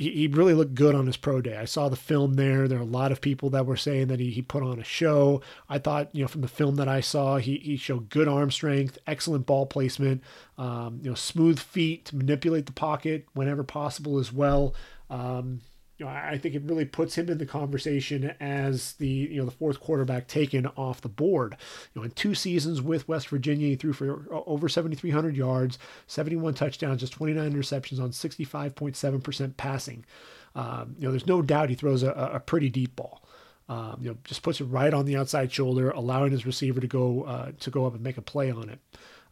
[0.00, 1.56] he, really looked good on his pro day.
[1.56, 2.66] I saw the film there.
[2.66, 4.84] There are a lot of people that were saying that he, he put on a
[4.84, 5.42] show.
[5.68, 8.50] I thought, you know, from the film that I saw, he, he showed good arm
[8.50, 10.22] strength, excellent ball placement,
[10.56, 14.74] um, you know, smooth feet to manipulate the pocket whenever possible as well.
[15.10, 15.60] Um,
[16.00, 19.44] you know, I think it really puts him in the conversation as the you know
[19.44, 21.58] the fourth quarterback taken off the board.
[21.92, 26.54] You know, in two seasons with West Virginia, he threw for over 7,300 yards, 71
[26.54, 30.06] touchdowns, just 29 interceptions on 65.7% passing.
[30.54, 33.22] Um, you know, there's no doubt he throws a, a pretty deep ball.
[33.68, 36.88] Um, you know, just puts it right on the outside shoulder, allowing his receiver to
[36.88, 38.78] go uh, to go up and make a play on it.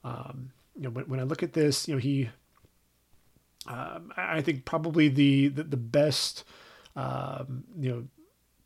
[0.05, 2.29] Um, you know, when, when I look at this, you know, he
[3.67, 6.45] um, I think probably the the, the best
[6.99, 8.05] um, you know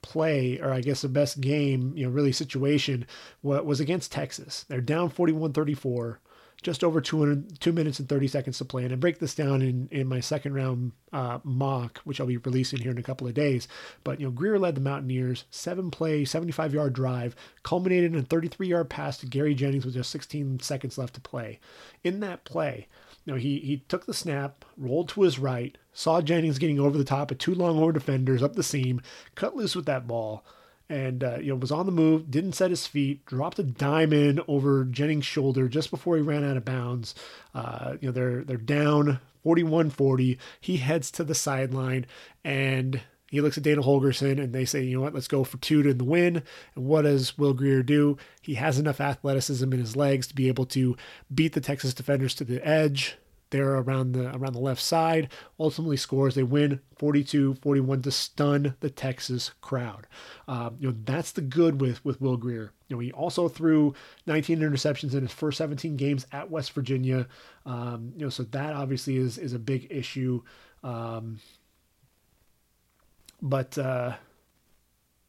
[0.00, 3.06] play or I guess the best game you know really situation
[3.42, 4.64] was against Texas.
[4.68, 6.16] They're down 41-34
[6.62, 8.84] just over 200, 2 minutes and 30 seconds to play.
[8.84, 12.36] And I break this down in, in my second round uh, mock, which I'll be
[12.36, 13.66] releasing here in a couple of days.
[14.04, 18.22] But, you know, Grier led the Mountaineers, seven play, 75 yard drive, culminated in a
[18.22, 21.58] 33 yard pass to Gary Jennings with just 16 seconds left to play.
[22.04, 22.86] In that play,
[23.26, 27.04] know, he, he took the snap, rolled to his right, saw Jennings getting over the
[27.04, 29.00] top of two Longhorn defenders up the seam,
[29.34, 30.44] cut loose with that ball,
[30.88, 34.12] and uh, you know was on the move, didn't set his feet, dropped a dime
[34.12, 37.14] in over Jennings' shoulder just before he ran out of bounds.
[37.54, 40.38] Uh, you know they're they're down 41-40.
[40.60, 42.06] He heads to the sideline
[42.44, 43.00] and
[43.32, 45.82] he looks at Dana Holgorsen and they say, you know what, let's go for two
[45.82, 46.42] to the win.
[46.76, 48.18] And what does Will Grier do?
[48.42, 50.98] He has enough athleticism in his legs to be able to
[51.34, 53.16] beat the Texas defenders to the edge.
[53.48, 56.34] There around the around the left side, ultimately scores.
[56.34, 60.06] They win 42-41 to stun the Texas crowd.
[60.48, 62.72] Um, you know that's the good with with Will Grier.
[62.88, 63.94] You know he also threw
[64.26, 67.28] 19 interceptions in his first 17 games at West Virginia.
[67.66, 70.42] Um, you know so that obviously is is a big issue.
[70.82, 71.38] Um,
[73.42, 74.14] but uh,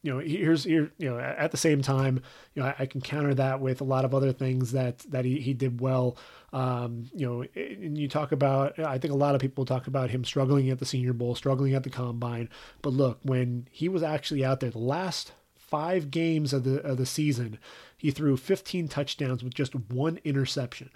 [0.04, 2.22] you know, here's here, you know, at the same time,
[2.54, 5.24] you know, I, I, can counter that with a lot of other things that that
[5.24, 6.18] he, he did well.
[6.52, 10.10] Um, you know, and you talk about, I think a lot of people talk about
[10.10, 12.50] him struggling at the Senior Bowl, struggling at the Combine.
[12.82, 16.98] But look, when he was actually out there, the last five games of the of
[16.98, 17.58] the season,
[17.96, 20.90] he threw 15 touchdowns with just one interception.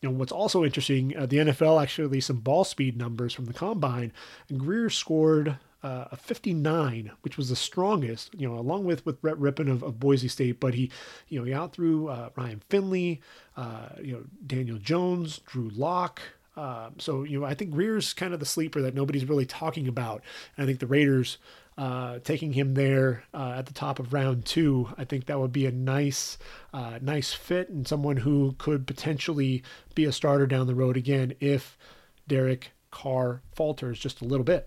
[0.00, 3.52] Know, what's also interesting, uh, the NFL actually released some ball speed numbers from the
[3.52, 4.12] combine,
[4.48, 9.20] and Grier scored uh, a 59, which was the strongest, you know, along with with
[9.20, 10.60] Brett Rypien of, of Boise State.
[10.60, 10.90] But he,
[11.28, 13.20] you know, he out threw uh, Ryan Finley,
[13.56, 16.20] uh, you know, Daniel Jones, Drew Lock.
[16.56, 19.86] Um, so you know, I think Grier's kind of the sleeper that nobody's really talking
[19.86, 20.22] about.
[20.56, 21.38] And I think the Raiders
[21.78, 25.52] uh, taking him there uh, at the top of round two, I think that would
[25.52, 26.36] be a nice,
[26.74, 29.62] uh, nice fit and someone who could potentially
[29.94, 31.78] be a starter down the road again if
[32.26, 34.66] Derek Carr falters just a little bit.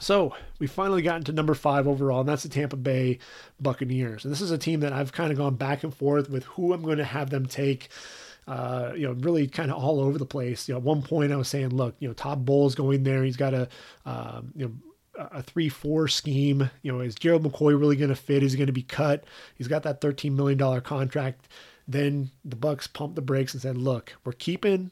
[0.00, 3.18] So we finally gotten to number five overall, and that's the Tampa Bay
[3.60, 4.24] Buccaneers.
[4.24, 6.72] And this is a team that I've kind of gone back and forth with who
[6.72, 7.90] I'm going to have them take.
[8.48, 10.66] Uh, you know, really kind of all over the place.
[10.66, 13.22] You know, at one point I was saying, look, you know, Todd Bowles going there.
[13.22, 13.68] He's got a,
[14.06, 16.70] um, you know, a three-four scheme.
[16.82, 18.42] You know, is Gerald McCoy really going to fit?
[18.42, 19.24] Is he going to be cut?
[19.54, 21.48] He's got that $13 million contract.
[21.86, 24.90] Then the Bucs pumped the brakes and said, look, we're keeping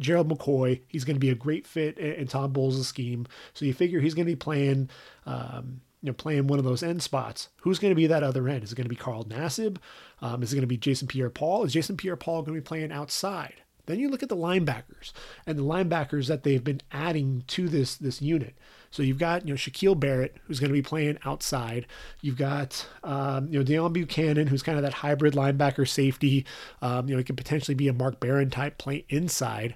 [0.00, 0.80] Gerald McCoy.
[0.88, 3.26] He's going to be a great fit in, Tom Bowles' scheme.
[3.54, 4.90] So you figure he's going to be playing,
[5.26, 7.48] um, you know, playing one of those end spots.
[7.58, 8.64] Who's going to be that other end?
[8.64, 9.76] Is it going to be Carl Nassib?
[10.22, 11.64] Um, is it going to be Jason Pierre-Paul?
[11.64, 13.54] Is Jason Pierre-Paul going to be playing outside?
[13.86, 15.12] Then you look at the linebackers
[15.46, 18.54] and the linebackers that they've been adding to this this unit.
[18.90, 21.86] So you've got you know Shaquille Barrett who's going to be playing outside.
[22.20, 26.46] You've got um, you know Deone Bucannon who's kind of that hybrid linebacker safety.
[26.80, 29.74] Um, you know he could potentially be a Mark Barron type play inside.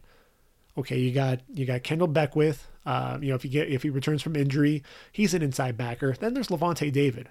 [0.76, 2.68] Okay, you got you got Kendell Beckwith.
[2.84, 4.82] Uh, you know, if you get if he returns from injury,
[5.12, 6.14] he's an inside backer.
[6.18, 7.28] Then there's Lavonte David.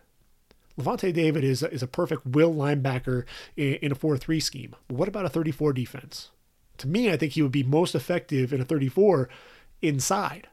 [0.79, 3.25] Lavonte David is is a perfect will linebacker
[3.55, 4.75] in, in a four three scheme.
[4.87, 6.29] But what about a 34 defense?
[6.77, 9.29] To me, I think he would be most effective in a 34
[9.81, 10.47] inside.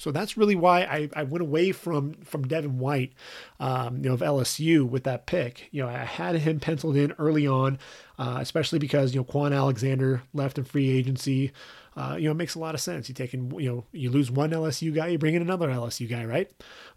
[0.00, 3.12] So that's really why I, I went away from from Devin White,
[3.60, 5.68] um, you know, of LSU with that pick.
[5.72, 7.78] You know, I had him penciled in early on,
[8.18, 11.52] uh, especially because you know Kwon Alexander left in free agency.
[11.94, 13.10] Uh, you know, it makes a lot of sense.
[13.10, 16.24] You taking you know you lose one LSU guy, you bring in another LSU guy,
[16.24, 16.50] right?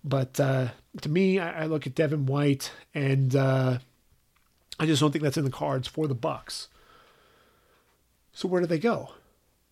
[0.06, 0.70] But uh,
[1.02, 3.80] to me, I, I, look at Devin White, and uh,
[4.80, 6.68] I just don't think that's in the cards for the Bucs.
[8.32, 9.10] So where do they go?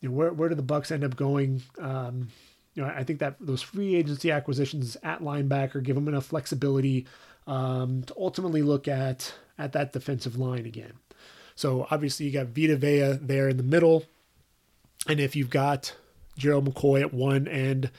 [0.02, 1.62] You know, where where do the Bucs end up going?
[1.80, 2.28] Um,
[2.74, 7.06] you know, I think that those free agency acquisitions at linebacker give them enough flexibility
[7.48, 10.94] um, to ultimately look at at that defensive line again.
[11.56, 14.06] So obviously you got Vita Vea there in the middle,
[15.08, 15.96] and if you've got
[16.38, 17.92] Gerald McCoy at one end,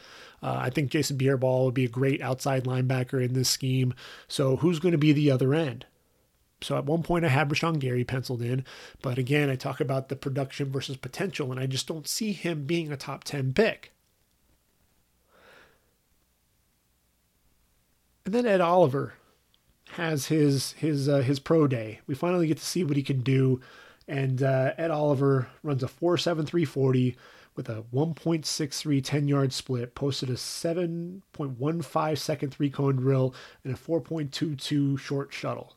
[0.43, 3.95] uh, I think Jason Pierre-Paul would be a great outside linebacker in this scheme.
[4.27, 5.87] So who's going to be the other end?
[6.63, 8.65] So at one point I had Rashan Gary penciled in,
[9.03, 12.65] but again I talk about the production versus potential, and I just don't see him
[12.65, 13.93] being a top ten pick.
[18.25, 19.15] And then Ed Oliver
[19.93, 22.01] has his his uh, his pro day.
[22.07, 23.61] We finally get to see what he can do.
[24.09, 27.15] And uh, Ed Oliver runs a 4.7340
[27.55, 33.77] with a 1.63 10 yard split, posted a 7.15 second three cone drill, and a
[33.77, 35.77] 4.22 short shuttle.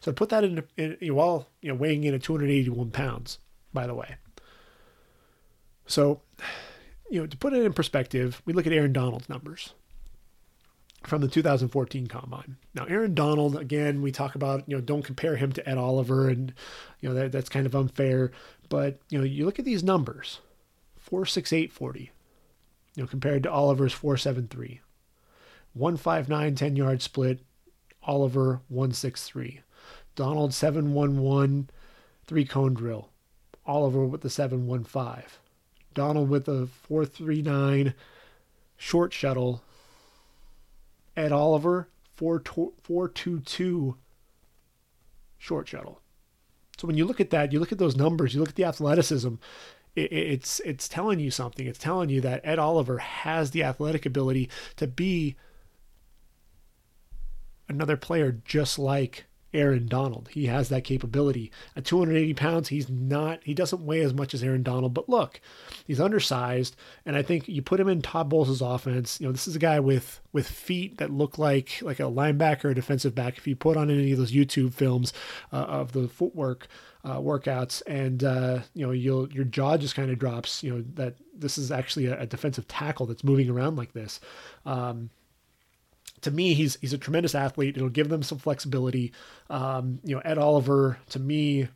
[0.00, 3.38] So put that in, in you know, while you know weighing in at 281 pounds,
[3.72, 4.16] by the way.
[5.86, 6.20] So,
[7.10, 9.72] you know, to put it in perspective, we look at Aaron Donald's numbers
[11.04, 12.56] from the 2014 combine.
[12.74, 16.28] Now, Aaron Donald, again, we talk about, you know, don't compare him to Ed Oliver,
[16.28, 16.52] and,
[17.00, 18.32] you know, that, that's kind of unfair.
[18.68, 20.40] But, you know, you look at these numbers
[20.98, 22.10] 46840,
[22.94, 24.80] you know, compared to Oliver's 473.
[25.74, 27.40] 159 10 yard split,
[28.02, 29.60] Oliver 163.
[30.16, 31.70] Donald 711
[32.26, 33.08] three cone drill,
[33.64, 35.24] Oliver with the 715.
[35.94, 37.94] Donald with the 439
[38.76, 39.62] short shuttle,
[41.18, 43.96] Ed Oliver, 422
[45.36, 46.00] short shuttle.
[46.78, 48.64] So when you look at that, you look at those numbers, you look at the
[48.64, 49.34] athleticism,
[49.96, 51.66] it, it's it's telling you something.
[51.66, 55.34] It's telling you that Ed Oliver has the athletic ability to be
[57.68, 60.28] another player just like Aaron Donald.
[60.32, 61.50] He has that capability.
[61.74, 65.40] At 280 pounds, he's not, he doesn't weigh as much as Aaron Donald, but look,
[65.86, 66.76] he's undersized.
[67.06, 69.20] And I think you put him in Todd Bowles' offense.
[69.20, 72.66] You know, this is a guy with, with feet that look like, like a linebacker
[72.66, 73.38] or defensive back.
[73.38, 75.12] If you put on any of those YouTube films
[75.52, 76.68] uh, of the footwork,
[77.04, 80.84] uh, workouts and uh, you know you'll your jaw just kind of drops you know
[80.94, 84.18] that this is actually a, a defensive tackle that's moving around like this
[84.66, 85.08] um,
[86.22, 87.76] to me, he's he's a tremendous athlete.
[87.76, 89.12] It'll give them some flexibility.
[89.50, 91.68] Um, you know, Ed Oliver, to me,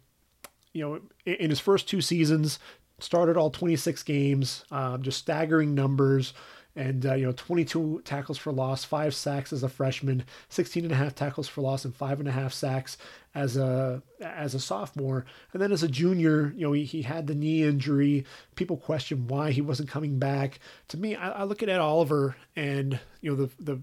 [0.73, 2.59] you know, in, in his first two seasons,
[2.99, 6.35] started all 26 games, um, just staggering numbers.
[6.75, 10.93] And, uh, you know, 22 tackles for loss, five sacks as a freshman, 16 and
[10.93, 12.97] a half tackles for loss, and five and a half sacks
[13.35, 15.27] as a as a sophomore.
[15.53, 18.25] And then as a junior, you know, he, he had the knee injury.
[18.55, 20.61] People question why he wasn't coming back.
[20.89, 23.83] To me, I, I look at Ed Oliver and, you know, the, the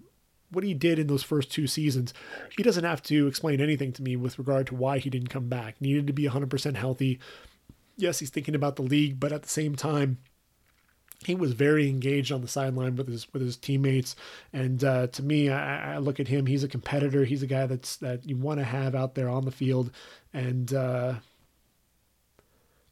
[0.52, 2.14] what he did in those first two seasons,
[2.56, 5.48] he doesn't have to explain anything to me with regard to why he didn't come
[5.48, 5.80] back.
[5.80, 7.20] Needed to be 100% healthy.
[7.98, 10.18] Yes, he's thinking about the league, but at the same time,
[11.26, 14.16] he was very engaged on the sideline with his with his teammates.
[14.54, 16.46] And uh, to me, I, I, look at him.
[16.46, 17.26] He's a competitor.
[17.26, 19.92] He's a guy that's that you want to have out there on the field.
[20.34, 21.16] And uh,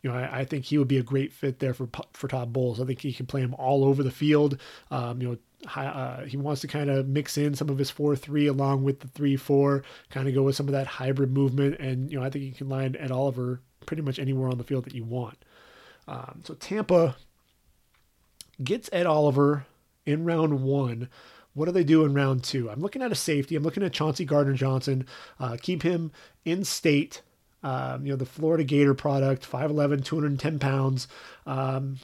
[0.07, 2.53] you know, I, I, think he would be a great fit there for for Todd
[2.53, 2.79] Bowles.
[2.79, 4.57] I think he can play him all over the field.
[4.89, 5.37] Um, you know,
[5.75, 9.07] uh, he wants to kind of mix in some of his 4-3 along with the
[9.07, 11.79] 3-4, kind of go with some of that hybrid movement.
[11.79, 14.63] And, you know, I think you can line Ed Oliver pretty much anywhere on the
[14.63, 15.37] field that you want.
[16.07, 17.17] Um, so Tampa
[18.63, 19.65] gets Ed Oliver
[20.05, 21.09] in round one.
[21.53, 22.69] What do they do in round two?
[22.69, 23.55] I'm looking at a safety.
[23.55, 25.05] I'm looking at Chauncey Gardner Johnson.
[25.39, 26.11] Uh, keep him
[26.45, 27.23] in state.
[27.63, 31.07] Um, you know, the Florida Gator product, 5'11, 210 pounds.
[31.45, 31.97] Um,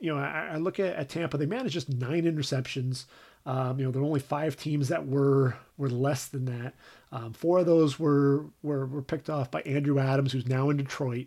[0.00, 3.04] you know, I, I look at, at, Tampa, they managed just nine interceptions.
[3.44, 6.74] Um, you know, there were only five teams that were were less than that.
[7.10, 10.76] Um, four of those were, were were picked off by Andrew Adams, who's now in
[10.76, 11.26] Detroit.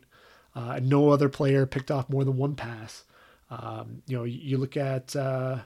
[0.56, 3.04] Uh, no other player picked off more than one pass.
[3.50, 5.60] Um, you know, you, you look at uh,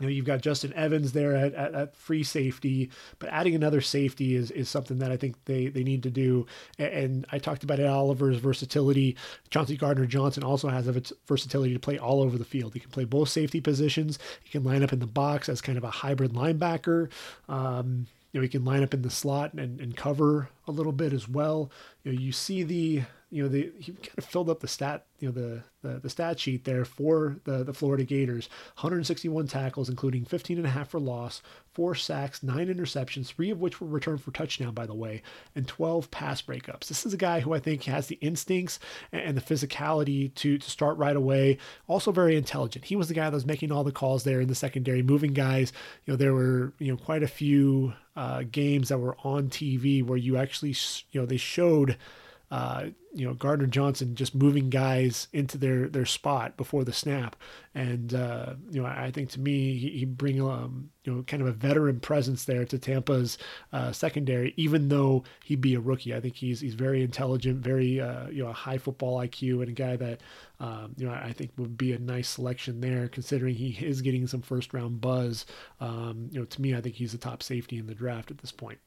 [0.00, 3.80] you know, you've got Justin Evans there at, at, at, free safety, but adding another
[3.80, 6.46] safety is, is something that I think they, they need to do.
[6.78, 9.16] And, I talked about Ed Oliver's versatility.
[9.50, 12.74] Chauncey Gardner Johnson also has a versatility to play all over the field.
[12.74, 14.18] He can play both safety positions.
[14.42, 17.08] He can line up in the box as kind of a hybrid linebacker.
[17.48, 20.92] Um, you know, he can line up in the slot and, and cover a little
[20.92, 21.70] bit as well.
[22.04, 23.02] You know, you see the
[23.34, 26.08] you know, the, he kind of filled up the stat, you know, the, the, the
[26.08, 28.48] stat sheet there for the, the Florida Gators.
[28.76, 33.60] 161 tackles, including 15 and a half for loss, four sacks, nine interceptions, three of
[33.60, 35.20] which were returned for touchdown, by the way,
[35.56, 36.86] and 12 pass breakups.
[36.86, 38.78] This is a guy who I think has the instincts
[39.10, 41.58] and the physicality to, to start right away.
[41.88, 42.84] Also very intelligent.
[42.84, 45.32] He was the guy that was making all the calls there in the secondary, moving
[45.32, 45.72] guys.
[46.06, 50.04] You know, there were, you know, quite a few uh, games that were on TV
[50.04, 50.74] where you actually,
[51.10, 51.96] you know, they showed–
[52.54, 57.34] uh, you know Gardner Johnson just moving guys into their their spot before the snap,
[57.74, 61.42] and uh, you know I think to me he, he bring um, you know kind
[61.42, 63.38] of a veteran presence there to Tampa's
[63.72, 66.14] uh, secondary, even though he'd be a rookie.
[66.14, 69.70] I think he's he's very intelligent, very uh, you know a high football IQ, and
[69.70, 70.20] a guy that
[70.60, 74.26] um, you know I think would be a nice selection there, considering he is getting
[74.26, 75.46] some first round buzz.
[75.80, 78.38] Um, you know to me I think he's the top safety in the draft at
[78.38, 78.78] this point.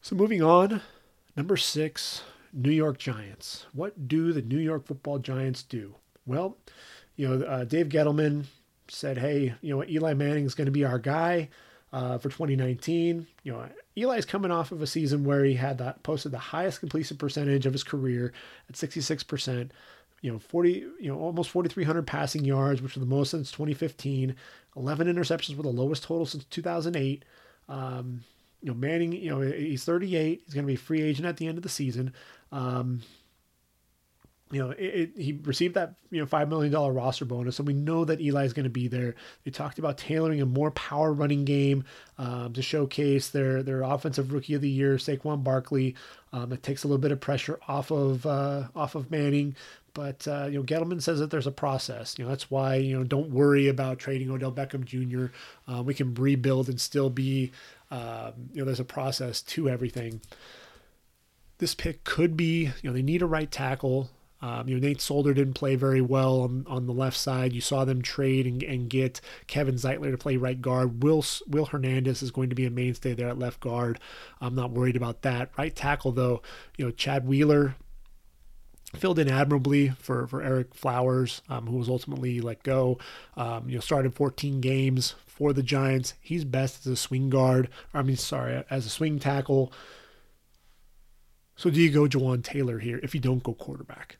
[0.00, 0.80] So moving on
[1.38, 2.22] Number six,
[2.52, 3.66] New York Giants.
[3.72, 5.94] What do the New York football Giants do?
[6.26, 6.56] Well,
[7.14, 8.46] you know, uh, Dave Gettleman
[8.88, 11.48] said, hey, you know, Eli Manning is going to be our guy
[11.92, 13.28] uh, for 2019.
[13.44, 13.68] You know,
[13.98, 17.66] Eli's coming off of a season where he had that posted the highest completion percentage
[17.66, 18.32] of his career
[18.68, 19.70] at 66%.
[20.20, 20.70] You know, 40,
[21.00, 24.34] you know, almost 4,300 passing yards, which are the most since 2015.
[24.76, 27.24] 11 interceptions were the lowest total since 2008.
[27.68, 28.22] Um,
[28.60, 30.42] you know, Manning, you know, he's 38.
[30.44, 32.12] He's going to be a free agent at the end of the season.
[32.50, 33.02] Um,
[34.50, 37.68] you know, it, it, he received that you know five million dollar roster bonus, and
[37.68, 39.14] we know that Eli is going to be there.
[39.44, 41.84] They talked about tailoring a more power running game
[42.16, 45.94] um, to showcase their their offensive rookie of the year, Saquon Barkley.
[46.32, 49.54] Um, it takes a little bit of pressure off of uh, off of Manning,
[49.92, 52.14] but uh, you know Gettleman says that there's a process.
[52.18, 55.26] You know that's why you know don't worry about trading Odell Beckham Jr.
[55.70, 57.52] Uh, we can rebuild and still be
[57.90, 60.20] um, you know there's a process to everything.
[61.58, 64.08] This pick could be you know they need a right tackle.
[64.40, 67.52] Um, you know, Nate Solder didn't play very well on, on the left side.
[67.52, 71.02] You saw them trade and, and get Kevin Zeitler to play right guard.
[71.02, 73.98] Will Will Hernandez is going to be a mainstay there at left guard.
[74.40, 75.50] I'm not worried about that.
[75.58, 76.42] Right tackle though,
[76.76, 77.74] you know, Chad Wheeler
[78.96, 82.98] filled in admirably for for Ereck Flowers, um, who was ultimately let go.
[83.36, 86.14] Um, you know, started 14 games for the Giants.
[86.20, 87.68] He's best as a swing guard.
[87.92, 89.72] I mean, sorry, as a swing tackle.
[91.56, 94.18] So do you go Jawaan Taylor here if you don't go quarterback?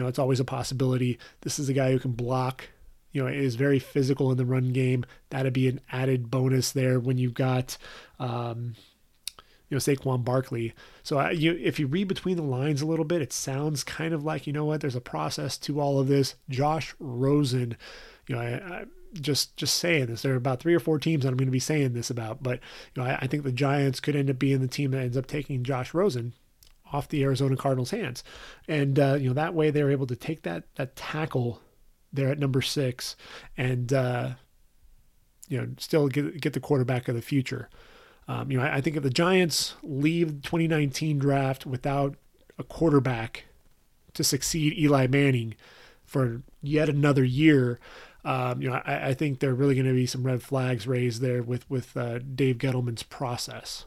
[0.00, 1.18] You know, it's always a possibility.
[1.42, 2.70] This is a guy who can block.
[3.12, 5.04] You know, is very physical in the run game.
[5.28, 7.76] That'd be an added bonus there when you've got,
[8.18, 8.76] um,
[9.68, 10.72] you know, Saquon Barkley.
[11.02, 14.14] So uh, you, if you read between the lines a little bit, it sounds kind
[14.14, 16.34] of like you know what, there's a process to all of this.
[16.48, 17.76] Josh Rosen,
[18.26, 18.84] you know, I, I
[19.20, 20.22] just just saying this.
[20.22, 22.42] There are about three or four teams that I'm going to be saying this about,
[22.42, 22.60] but
[22.94, 25.18] you know, I, I think the Giants could end up being the team that ends
[25.18, 26.32] up taking Josh Rosen
[26.92, 28.24] off the Arizona Cardinals' hands,
[28.68, 31.60] and uh, you know that way they're able to take that that tackle
[32.12, 33.16] there at number six,
[33.56, 34.30] and uh,
[35.48, 37.68] you know still get get the quarterback of the future.
[38.28, 42.16] Um, you know I, I think if the Giants leave the 2019 draft without
[42.58, 43.44] a quarterback
[44.14, 45.54] to succeed Eli Manning
[46.04, 47.78] for yet another year.
[48.24, 50.86] Um, you know, I, I, think there are really going to be some red flags
[50.86, 53.86] raised there with with uh, Dave Gettleman's process.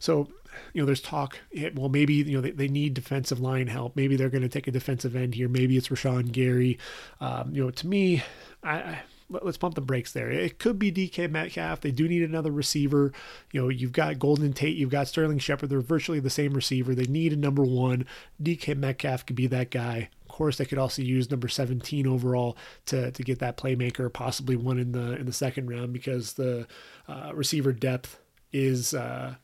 [0.00, 0.28] So
[0.72, 1.38] you know, there's talk,
[1.74, 3.96] well, maybe, you know, they, they need defensive line help.
[3.96, 5.48] Maybe they're going to take a defensive end here.
[5.48, 6.78] Maybe it's Rashan Gary.
[7.20, 8.22] Um, you know, to me,
[8.62, 10.30] I, I let's pump the brakes there.
[10.30, 11.80] It could be DK Metcalf.
[11.80, 13.12] They do need another receiver.
[13.52, 15.70] You know, you've got Golden Tate, you've got Sterling Shepard.
[15.70, 16.94] They're virtually the same receiver.
[16.94, 18.06] They need a number one.
[18.42, 20.08] DK Metcalf could be that guy.
[20.22, 24.56] Of course, they could also use number 17 overall to, to get that playmaker, possibly
[24.56, 26.66] one in the in the second round because the
[27.08, 28.18] uh, receiver depth
[28.52, 29.34] is uh,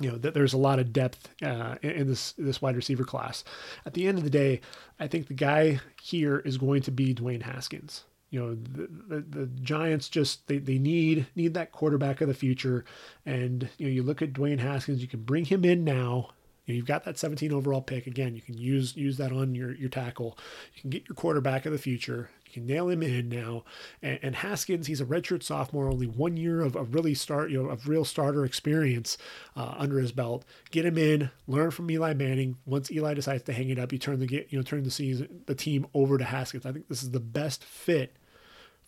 [0.00, 3.44] you know that there's a lot of depth uh, in this this wide receiver class.
[3.84, 4.60] At the end of the day,
[4.98, 8.04] I think the guy here is going to be Dwayne Haskins.
[8.30, 12.34] You know the, the, the Giants just they, they need need that quarterback of the
[12.34, 12.84] future,
[13.26, 16.30] and you know you look at Dwayne Haskins, you can bring him in now
[16.74, 18.06] you have got that 17 overall pick.
[18.06, 20.38] Again, you can use use that on your, your tackle.
[20.74, 22.30] You can get your quarterback of the future.
[22.50, 23.64] You can nail him in now.
[24.02, 27.62] And, and Haskins, he's a redshirt sophomore, only one year of, of really start, you
[27.62, 29.16] know, of real starter experience
[29.56, 30.44] uh, under his belt.
[30.70, 32.56] Get him in, learn from Eli Manning.
[32.66, 35.42] Once Eli decides to hang it up, you turn the you know, turn the season,
[35.46, 36.66] the team over to Haskins.
[36.66, 38.16] I think this is the best fit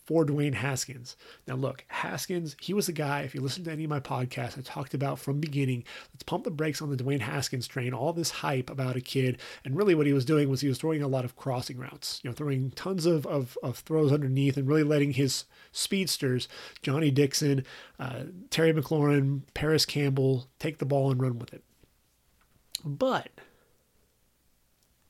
[0.05, 1.15] for Dwayne Haskins.
[1.47, 4.57] Now, look, Haskins, he was a guy, if you listen to any of my podcasts,
[4.57, 5.83] I talked about from beginning,
[6.13, 9.39] let's pump the brakes on the Dwayne Haskins train, all this hype about a kid.
[9.63, 12.19] And really what he was doing was he was throwing a lot of crossing routes,
[12.23, 16.47] you know, throwing tons of, of, of throws underneath and really letting his speedsters,
[16.81, 17.65] Johnny Dixon,
[17.99, 21.63] uh, Terry McLaurin, Parris Campbell, take the ball and run with it.
[22.83, 23.29] But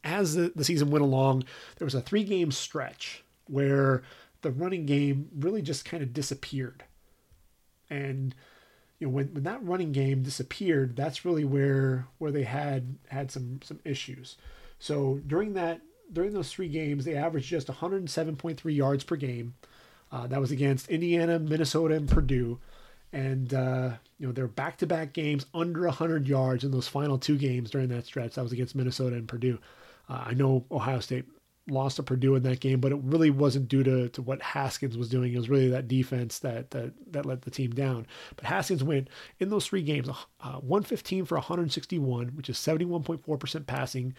[0.03, 1.43] as the, the season went along,
[1.77, 4.03] there was a three game stretch where
[4.43, 6.83] the running game really just kind of disappeared.
[7.89, 8.35] And
[8.99, 13.31] you know, when, when that running game disappeared, that's really where where they had had
[13.31, 14.35] some some issues.
[14.79, 15.81] So during that
[16.11, 19.55] during those three games, they averaged just 107.3 yards per game.
[20.11, 22.59] Uh, that was against Indiana, Minnesota, and Purdue.
[23.11, 27.71] And uh, you know, they're back-to-back games under 100 yards in those final two games
[27.71, 28.35] during that stretch.
[28.35, 29.59] That was against Minnesota and Purdue.
[30.09, 31.25] Uh, I know Ohio State
[31.69, 34.97] lost to Purdue in that game, but it really wasn't due to, to what Haskins
[34.97, 35.33] was doing.
[35.33, 38.05] It was really that defense that that that let the team down.
[38.35, 39.09] But Haskins went
[39.39, 44.13] in those three games, uh, 115 for 161, which is 71.4% passing,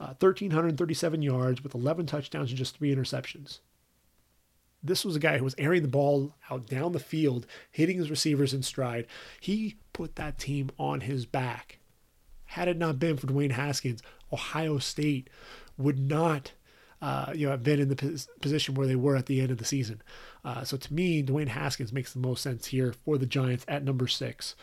[0.00, 3.60] uh, 1,337 yards with 11 touchdowns and just three interceptions.
[4.82, 8.10] This was a guy who was airing the ball out down the field, hitting his
[8.10, 9.06] receivers in stride.
[9.40, 11.78] He put that team on his back.
[12.50, 15.28] Had it not been for Dwayne Haskins, Ohio State
[15.76, 16.52] would not
[17.02, 19.50] uh, you know, have been in the pos- position where they were at the end
[19.50, 20.02] of the season.
[20.44, 23.84] Uh, so to me, Dwayne Haskins makes the most sense here for the Giants at
[23.84, 24.54] number six.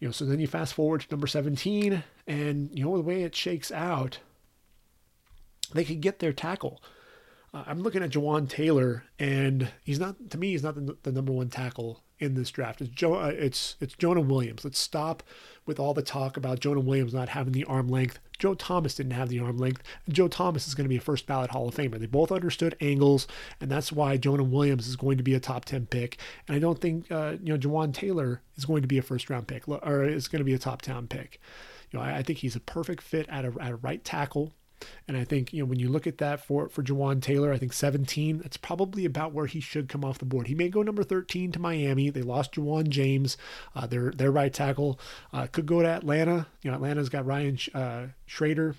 [0.00, 3.22] You know, so then you fast forward to number 17, and you know the way
[3.22, 4.18] it shakes out,
[5.72, 6.82] they could get their tackle.
[7.52, 10.50] Uh, I'm looking at Jawaan Taylor, and he's not to me.
[10.50, 12.80] He's not the, the number one tackle in this draft.
[12.80, 13.14] It's Joe.
[13.14, 14.64] Uh, it's it's Jonah Williams.
[14.64, 15.22] Let's stop
[15.66, 18.18] with all the talk about Jonah Williams not having the arm length.
[18.38, 19.82] Joe Thomas didn't have the arm length.
[20.08, 21.98] Joe Thomas is going to be a first ballot Hall of Famer.
[21.98, 23.26] They both understood angles,
[23.60, 26.18] and that's why Jonah Williams is going to be a top ten pick.
[26.46, 29.30] And I don't think uh, you know Jawaan Taylor is going to be a first
[29.30, 31.40] round pick or is going to be a top ten pick.
[31.90, 34.52] You know, I, I think he's a perfect fit at a, at a right tackle.
[35.06, 37.58] And I think, you know, when you look at that for, for Jawaan Taylor, I
[37.58, 40.46] think 17, that's probably about where he should come off the board.
[40.46, 42.10] He may go number 13 to Miami.
[42.10, 43.36] They lost Ja'Wuan James,
[43.74, 44.98] uh, their, their right tackle.
[45.32, 46.46] Uh, could go to Atlanta.
[46.62, 48.74] You know, Atlanta's got Ryan uh, Schraeder.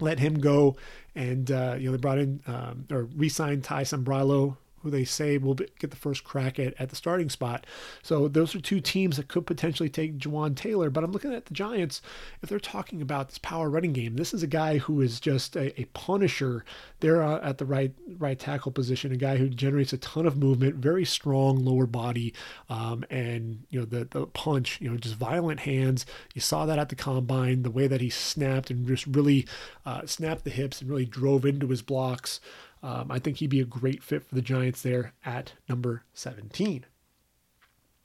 [0.00, 0.76] Let him go.
[1.14, 5.04] And, uh, you know, they brought in um, or re signed Ty Sambrailo who they
[5.04, 7.66] say will get the first crack at, at the starting spot.
[8.02, 10.90] So those are two teams that could potentially take Jawaan Taylor.
[10.90, 12.02] But I'm looking at the Giants.
[12.42, 15.56] If they're talking about this power running game, this is a guy who is just
[15.56, 16.64] a, a punisher
[17.00, 19.10] there uh, at the right right tackle position.
[19.10, 22.34] A guy who generates a ton of movement, very strong lower body,
[22.68, 24.80] um, and you know the the punch.
[24.80, 26.04] You know just violent hands.
[26.34, 27.62] You saw that at the combine.
[27.62, 29.46] The way that he snapped and just really
[29.86, 32.40] uh, snapped the hips and really drove into his blocks.
[32.84, 36.84] Um, I think he'd be a great fit for the Giants there at number 17.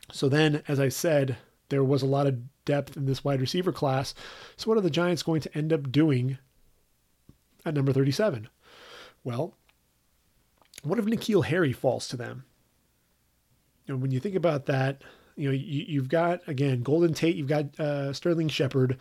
[0.10, 1.36] So then, as I said,
[1.68, 4.14] there was a lot of depth in this wide receiver class.
[4.56, 6.38] So what are the Giants going to end up doing
[7.66, 8.48] at number 37?
[9.26, 9.54] Well,
[10.82, 12.46] what if N'Keal Harry falls to them?
[13.90, 15.02] And when you think about that,
[15.36, 18.98] you know, you, have got, again, Golden Tate, you've got uh, Sterling Shepard,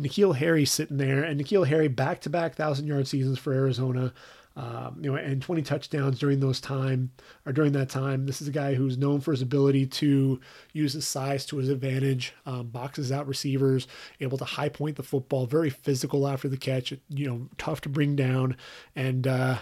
[0.00, 4.14] N'Keal Harry sitting there, and N'Keal Harry back to back thousand yard seasons for Arizona
[4.58, 7.12] um, you know, and 20 touchdowns during those time
[7.46, 8.26] or during that time.
[8.26, 10.40] This is a guy who's known for his ability to
[10.72, 13.86] use his size to his advantage, um, boxes out receivers,
[14.18, 17.88] able to high point the football, very physical after the catch, you know, tough to
[17.88, 18.56] bring down,
[18.96, 19.58] and uh,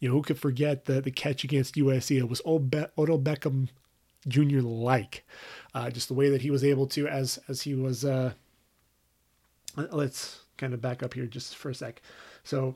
[0.00, 2.18] you know who could forget the the catch against USC?
[2.18, 3.68] It was Odell Beckham
[4.26, 4.58] Jr.
[4.60, 5.24] like,
[5.72, 8.04] uh, just the way that he was able to as as he was.
[8.04, 8.32] Uh,
[9.76, 12.02] let's kind of back up here just for a sec.
[12.42, 12.74] So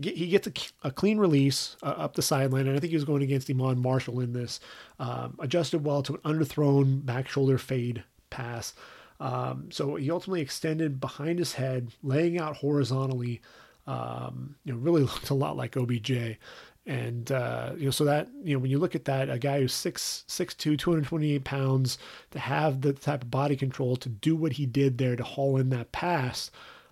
[0.00, 0.52] he gets a,
[0.88, 3.80] a clean release uh, up the sideline, and I think he was going against Iman
[3.80, 4.60] Marshall in this.
[4.98, 8.74] Um, adjusted well to an underthrown back shoulder fade pass.
[9.20, 13.40] Um, so he ultimately extended behind his head, laying out horizontally.
[13.86, 16.38] Um, you know, really looked a lot like OBJ.
[16.86, 19.60] And uh, you know, so that you know, when you look at that, a guy
[19.60, 21.98] who's six six two, 228 pounds,
[22.30, 25.58] to have the type of body control to do what he did there to haul
[25.58, 26.50] in that pass,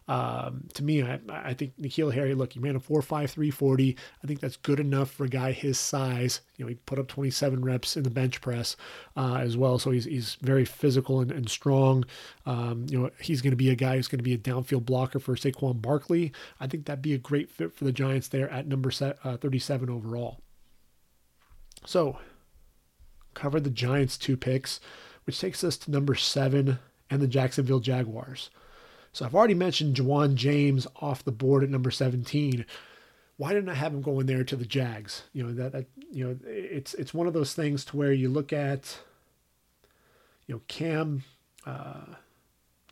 [0.09, 3.96] um, to me, I, I think N'Keal Harry, look, he ran a 4.5, 340.
[4.22, 6.42] I think that's good enough for a guy his size.
[6.57, 8.76] You know, he put up 27 reps in the bench press
[9.16, 9.78] uh, as well.
[9.78, 12.04] So he's, he's very physical and, and strong.
[12.44, 14.84] Um, you know, he's going to be a guy who's going to be a downfield
[14.84, 16.32] blocker for Saquon Barkley.
[16.61, 19.36] I think that'd be a great fit for the Giants there at number set, uh,
[19.36, 20.40] 37 overall.
[21.84, 22.18] So,
[23.34, 24.80] covered the Giants' two picks,
[25.24, 26.78] which takes us to number seven
[27.11, 28.50] and the Jacksonville Jaguars.
[29.16, 32.66] So I've already mentioned Ja'Wuan James off the board at number 17.
[33.38, 35.22] Why didn't I have him going there to the Jags?
[35.32, 38.28] You know that, that you know it's it's one of those things to where you
[38.28, 38.98] look at
[40.46, 41.24] you know Cam
[41.64, 42.04] uh,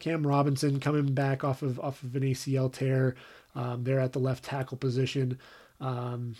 [0.00, 3.16] Cam Robinson coming back off of off of an ACL tear.
[3.54, 5.38] Um, they're at the left tackle position.
[5.78, 6.36] Um,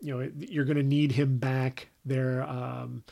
[0.00, 2.42] you know you're going to need him back there.
[2.42, 3.04] Um,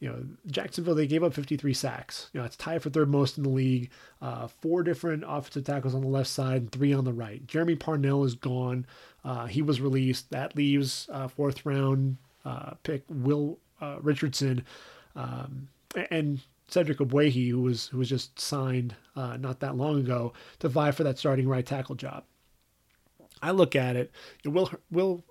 [0.00, 2.30] you know, Jacksonville, they gave up 53 sacks.
[2.32, 3.90] You know, it's tied for third most in the league.
[4.22, 7.46] Uh, four different offensive tackles on the left side and three on the right.
[7.46, 8.86] Jeremy Parnell is gone.
[9.24, 10.30] Uh, he was released.
[10.30, 14.64] That leaves uh, fourth round uh, pick Will uh, Richardson
[15.14, 15.68] um,
[16.10, 20.68] and Cedric Ogbuehi, who was who was just signed uh, not that long ago to
[20.68, 22.24] vie for that starting right tackle job.
[23.42, 24.10] I look at it.
[24.46, 25.24] Will Will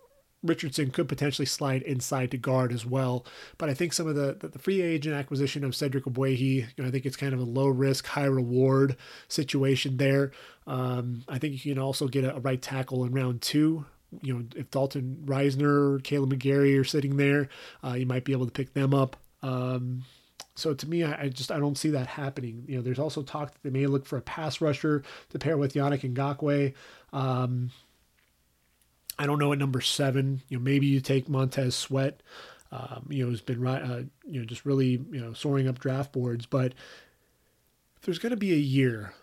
[0.44, 3.26] Richardson could potentially slide inside to guard as well.
[3.58, 6.88] But I think some of the, the, free agent acquisition of Cedric Ogbuehi, you know,
[6.88, 8.96] I think it's kind of a low risk, high reward
[9.28, 10.32] situation there.
[10.66, 13.86] Um, I think you can also get a, a, right tackle in round two.
[14.22, 17.50] You know, if Dalton Risner, Kaleb McGary are sitting there,
[17.84, 19.18] uh, you might be able to pick them up.
[19.44, 20.06] Um,
[20.56, 22.64] so to me, I, I, just I don't see that happening.
[22.68, 25.58] You know, there's also talk that they may look for a pass rusher to pair
[25.58, 26.74] with Yannick Ngakoue.
[27.14, 27.72] Um,
[29.20, 30.42] I don't know at number seven.
[30.48, 32.24] You know, maybe you take Montez Sweat.
[32.72, 36.14] Um, you know, who's been uh, you know just really you know soaring up draft
[36.14, 36.46] boards.
[36.46, 36.74] But
[37.98, 39.14] if there's going to be a year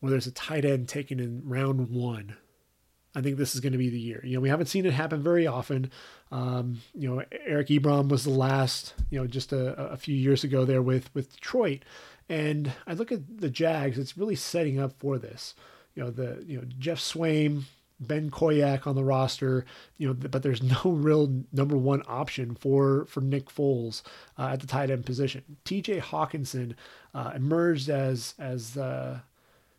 [0.00, 2.36] where there's a tight end taken in round one,
[3.14, 4.20] I think this is going to be the year.
[4.24, 5.90] You know, we haven't seen it happen very often.
[6.30, 10.44] Um, you know, Eric Ebron was the last, you know, just a, a few years
[10.44, 11.84] ago there with with Detroit,
[12.28, 13.98] and I look at the Jags.
[13.98, 15.54] It's really setting up for this.
[15.94, 17.64] You know, the you know Geoff Swaim,
[18.06, 19.64] Ben Koyack on the roster,
[19.98, 24.02] you know, but there's no real number one option for for Nick Foles
[24.38, 25.56] uh, at the tight end position.
[25.64, 26.00] T.J.
[26.00, 26.74] Hockenson
[27.14, 29.20] uh, emerged as as uh,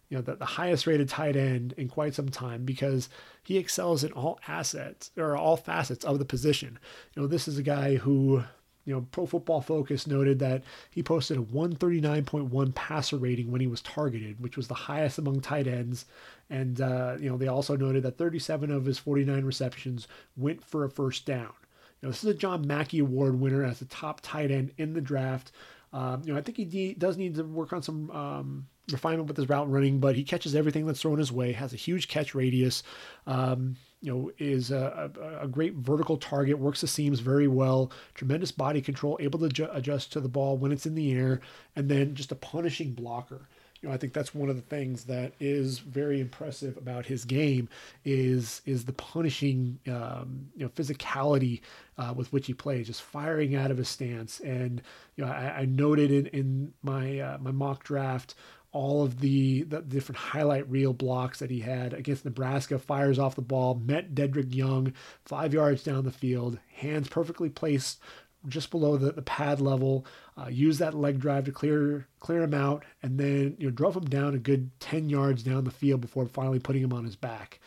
[0.09, 3.09] you know the, the highest rated tight end in quite some time because
[3.43, 6.77] he excels in all assets or all facets of the position.
[7.15, 8.43] You know, this is a guy who
[8.85, 13.67] you know, Pro Football Focus noted that he posted a 139.1 passer rating when he
[13.67, 16.05] was targeted, which was the highest among tight ends.
[16.49, 20.83] And, uh, you know, they also noted that 37 of his 49 receptions went for
[20.83, 21.53] a first down.
[22.01, 24.93] You know, this is a John Mackey Award winner as the top tight end in
[24.93, 25.51] the draft.
[25.93, 29.27] Um, you know, I think he de- does need to work on some um, refinement
[29.27, 32.09] with his route running, but he catches everything that's thrown his way, has a huge
[32.09, 32.83] catch radius.
[33.25, 37.89] Um, you know, is a, a, a, great vertical target, works the seams very well,
[38.15, 41.39] tremendous body control, able to ju- adjust to the ball when it's in the air,
[41.77, 43.47] and then just a punishing blocker.
[43.79, 47.23] You know, I think that's one of the things that is very impressive about his
[47.23, 47.69] game
[48.03, 51.61] is is the punishing, um, you know, physicality
[51.97, 54.41] uh, with which he plays, just firing out of his stance.
[54.41, 54.81] And
[55.15, 58.35] you know, I, I noted in in my uh, my mock draft
[58.73, 62.79] all of the, the different highlight reel blocks that he had against Nebraska.
[62.79, 64.93] Fires off the ball, met Dedrick Young
[65.25, 68.01] five yards down the field, hands perfectly placed
[68.47, 70.05] just below the, the pad level.
[70.37, 73.95] Uh, used that leg drive to clear clear him out, and then you know drove
[73.95, 77.15] him down a good ten yards down the field before finally putting him on his
[77.15, 77.59] back.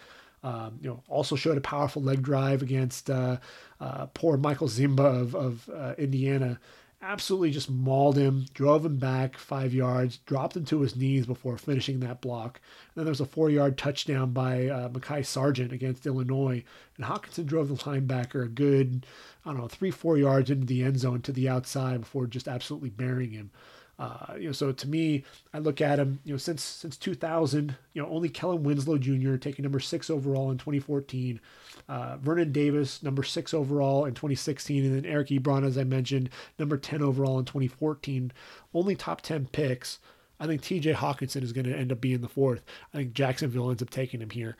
[0.42, 3.38] Um, you know, also showed a powerful leg drive against uh,
[3.80, 6.60] uh, poor Michael Zimba of, of uh, Indiana
[7.06, 11.56] absolutely just mauled him, drove him back five yards, dropped him to his knees before
[11.56, 12.60] finishing that block.
[12.88, 16.64] And then there was a four yard touchdown by uh, Mekhi Sargent against Illinois.
[16.96, 19.06] And Hockenson drove the linebacker a good,
[19.44, 22.48] I don't know, three, four yards into the end zone to the outside before just
[22.48, 23.50] absolutely burying him.
[23.98, 25.24] Uh, you know, so to me,
[25.54, 26.20] I look at him.
[26.24, 29.36] You know, since since 2000, you know, only Kellen Winslow Jr.
[29.36, 31.40] taking number six overall in 2014,
[31.88, 36.30] uh, Vernon Davis number six overall in 2016, and then Eric Ebron, as I mentioned,
[36.58, 38.32] number 10 overall in 2014.
[38.74, 39.98] Only top 10 picks.
[40.38, 40.92] I think T.J.
[40.92, 42.62] Hockenson is going to end up being the fourth.
[42.92, 44.56] I think Jacksonville ends up taking him here.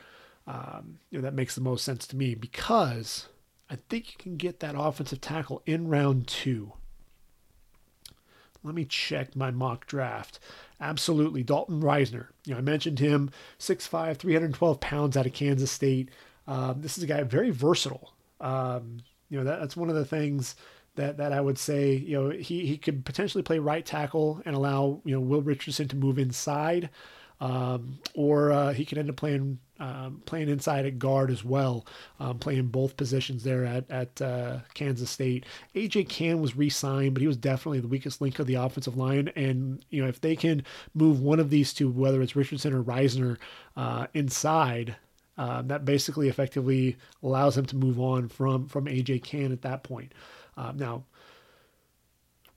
[0.47, 3.29] Um, you know, that makes the most sense to me because
[3.69, 6.73] I think you can get that offensive tackle in round two.
[8.67, 10.41] Let me check my mock draft.
[10.81, 11.43] Absolutely.
[11.43, 12.27] Dalton Risner.
[12.45, 16.11] You know, I mentioned him, 6'5, 312 pounds out of Kansas State.
[16.49, 18.13] Um, this is a guy very versatile.
[18.41, 18.99] Um,
[19.31, 20.57] you know, that, that's one of the things
[20.97, 24.55] that, that I would say, you know, he, he could potentially play right tackle and
[24.57, 26.91] allow, you know, Will Richardson to move inside.
[27.41, 31.87] Um, or uh, he could end up playing um, playing inside at guard as well,
[32.21, 35.45] um, playing both positions there at at uh, Kansas State.
[35.75, 39.31] AJ Cann was re-signed, but he was definitely the weakest link of the offensive line.
[39.37, 40.65] And you know, if they can
[40.95, 43.39] move one of these two, whether it's Richardson or Risner,
[43.77, 44.97] uh, inside.
[45.39, 49.83] Uh, that basically effectively allows him to move on from from AJ Cann at that
[49.83, 50.15] point.
[50.57, 51.05] Uh, now,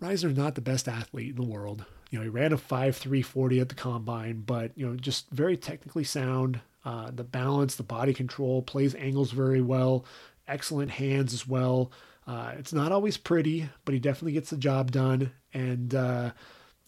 [0.01, 1.83] Risner's not the best athlete in the world.
[2.09, 6.03] You know, he ran a 5.340 at the combine, but you know, just very technically
[6.03, 6.61] sound.
[6.85, 10.05] Uh, the balance, the body control, plays angles very well,
[10.47, 11.91] excellent hands as well.
[12.25, 15.31] Uh, it's not always pretty, but he definitely gets the job done.
[15.53, 16.31] And uh,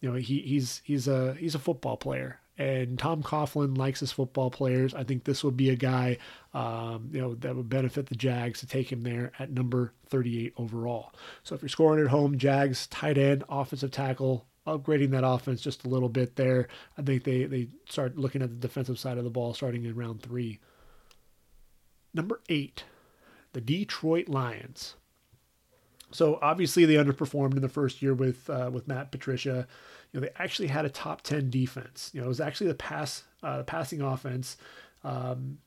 [0.02, 4.12] you know he, he's he's a he's a football player, and Tom Coughlin likes his
[4.12, 4.94] football players.
[4.94, 6.18] I think this would be a guy
[6.52, 10.54] um, you know that would benefit the Jags to take him there at number 38
[10.58, 11.12] overall.
[11.44, 15.84] So if you're scoring at home, Jags tight end, offensive tackle, upgrading that offense just
[15.84, 16.68] a little bit there.
[16.96, 19.94] I think they, they start looking at the defensive side of the ball starting in
[19.94, 20.60] round three.
[22.14, 22.84] Number eight,
[23.52, 24.94] the Detroit Lions.
[26.10, 29.66] So obviously they underperformed in the first year with uh, with Matt Patricia.
[30.12, 32.10] You know they actually had a top ten defense.
[32.12, 34.58] You know it was actually the pass uh, the passing offense.
[35.04, 35.58] Um,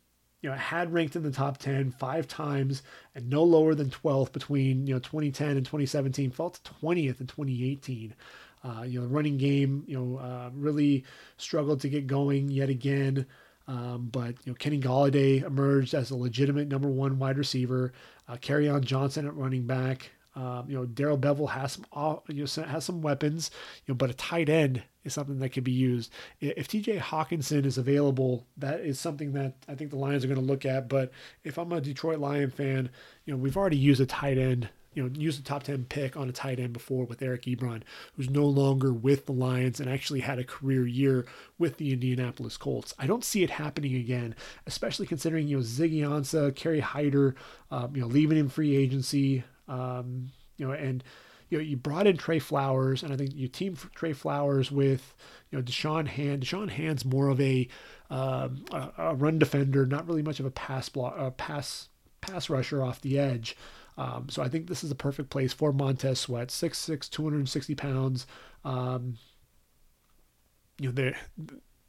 [0.41, 2.83] you know had ranked in the top 10 five times
[3.15, 7.25] and no lower than 12th between you know 2010 and 2017 fell to 20th in
[7.25, 8.13] 2018
[8.66, 11.03] uh, you know, the running game, you know, uh, really
[11.38, 13.26] struggled to get going yet again.
[13.68, 17.93] Um, but you know, Kenny Golladay emerged as a legitimate number one wide receiver.
[18.28, 20.09] Uh, on Johnson at running back.
[20.36, 21.86] Um, you know, Darrell Bevell has some
[22.28, 23.51] you know, has some weapons.
[23.86, 26.11] You know, but a tight end is something that could be used.
[26.41, 26.97] If T.J.
[26.97, 30.66] Hockenson is available, that is something that I think the Lions are going to look
[30.66, 30.89] at.
[30.89, 31.11] But
[31.43, 32.89] if I'm a Detroit Lion fan,
[33.26, 36.15] you know, we've already used a tight end you know, used the top 10 pick
[36.15, 37.83] on a tight end before with Eric Ebron,
[38.15, 41.25] who's no longer with the Lions and actually had a career year
[41.59, 42.93] with the Indianapolis Colts.
[42.97, 44.35] I don't see it happening again,
[44.65, 47.35] especially considering, you know, Ziggy Ansah, Kerry Hyder,
[47.71, 51.03] um, you know, leaving in free agency, um, you know, and,
[51.49, 55.13] you know, you brought in Trey Flowers, and I think you team Trey Flowers with,
[55.51, 56.43] you know, Da'Shawn Hand.
[56.43, 57.67] Da'Shawn Hand's more of a,
[58.09, 61.89] um, a, a, run defender, not really much of a pass block, a pass
[62.21, 63.55] pass rusher off the edge.
[63.97, 68.27] Um, so I think this is a perfect place for Montez Sweat, 6'6", 260 pounds.
[68.63, 69.17] Um,
[70.79, 71.15] you know, they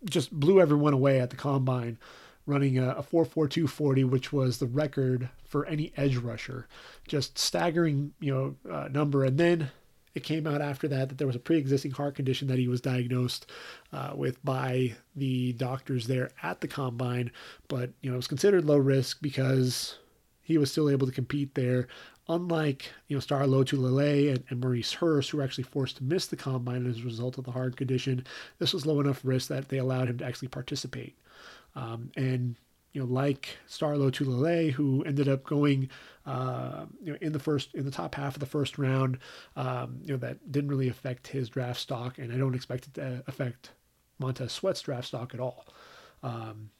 [0.05, 1.99] just blew everyone away at the combine,
[2.47, 6.69] running a, a 4.4240, which was the record for any edge rusher.
[7.09, 9.25] Just staggering, you know, uh, number.
[9.25, 9.71] And then
[10.15, 12.81] it came out after that that there was a pre-existing heart condition that he was
[12.81, 13.51] diagnosed
[13.93, 17.31] uh, with by the doctors there at the combine.
[17.69, 19.99] But you know, it was considered low risk because
[20.47, 21.89] he was still able to compete there.
[22.29, 26.27] Unlike you know Star Lotulelei and, and Maurice Hurst, who were actually forced to miss
[26.27, 28.25] the combine as a result of the hard condition,
[28.59, 31.17] this was low enough risk that they allowed him to actually participate.
[31.75, 32.55] Um, and
[32.93, 35.91] you know, like Star Lotulelei, who ended up going,
[36.25, 39.19] uh, you know, in the first, in the top half of the first round,
[39.57, 42.95] um, you know, that didn't really affect his draft stock, and I don't expect it
[42.95, 43.73] to affect
[44.21, 45.67] Montez Sweat's draft stock at all.
[46.23, 46.71] Um,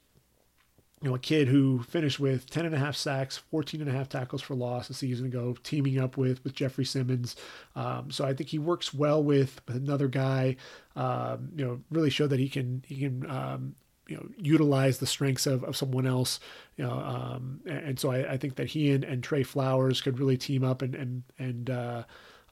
[1.07, 3.93] you know, a kid who finished with 10 and a half sacks, 14 and a
[3.93, 7.37] half tackles for loss a season ago, teaming up with, with Jeffery Simmons.
[7.77, 10.57] Um, so I think he works well with, another guy,
[10.97, 13.77] um, you know, really show that he can, he can, um,
[14.09, 16.41] you know, utilize the strengths of, of someone else,
[16.77, 20.01] you know, um, and, and, so I, I, think that he and, and Trey Flowers
[20.01, 22.03] could really team up and, and, and, uh,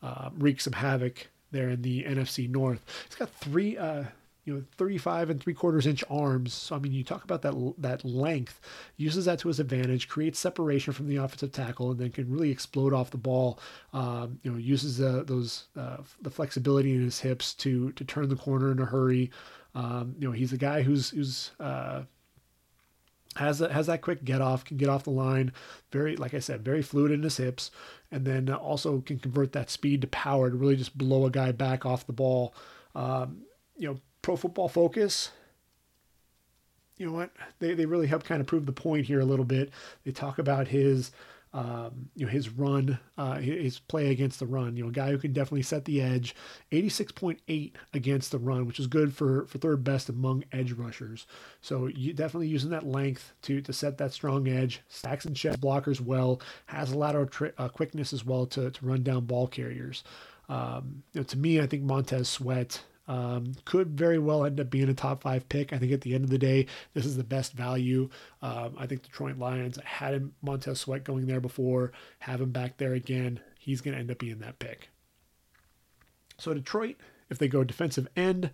[0.01, 2.85] uh, wreak some havoc there in the NFC North.
[3.09, 4.05] He's got three, uh,
[4.45, 7.75] you know 35 and three quarters inch arms so i mean you talk about that
[7.79, 8.61] that length
[8.97, 12.51] uses that to his advantage creates separation from the offensive tackle and then can really
[12.51, 13.59] explode off the ball
[13.93, 18.29] um, you know uses uh, those uh, the flexibility in his hips to to turn
[18.29, 19.31] the corner in a hurry
[19.75, 22.03] um, you know he's a guy who's who's uh,
[23.37, 25.53] has a, has that quick get off, can get off the line,
[25.91, 27.71] very like I said, very fluid in his hips,
[28.11, 31.53] and then also can convert that speed to power to really just blow a guy
[31.53, 32.55] back off the ball.
[32.95, 33.43] Um,
[33.77, 35.33] you know, Pro Football Focus,
[36.97, 37.31] you know what?
[37.59, 39.71] They, they really help kind of prove the point here a little bit.
[40.03, 41.11] They talk about his,
[41.53, 44.79] um, you know, his run, uh, his play against the run.
[44.79, 46.35] You know, a guy who can definitely set the edge.
[46.73, 51.27] 86.8 against the run, which is good for, for third best among edge rushers.
[51.61, 54.81] So you definitely using that length to to set that strong edge.
[54.89, 56.41] Stacks and sheds blockers well.
[56.65, 60.03] Has a lateral tri- uh, quickness as well to to run down ball carriers.
[60.49, 64.71] Um, you know, to me, I think Montez Sweat um, could very well end up
[64.71, 65.73] being a top five pick.
[65.73, 68.09] I think at the end of the day, this is the best value.
[68.43, 72.79] Um, I think Detroit Lions had him, Montez Sweat going there before, have him back
[72.79, 73.41] there again.
[73.59, 74.89] He's going to end up being that pick.
[76.39, 76.97] So Detroit,
[77.31, 78.51] if they go defensive end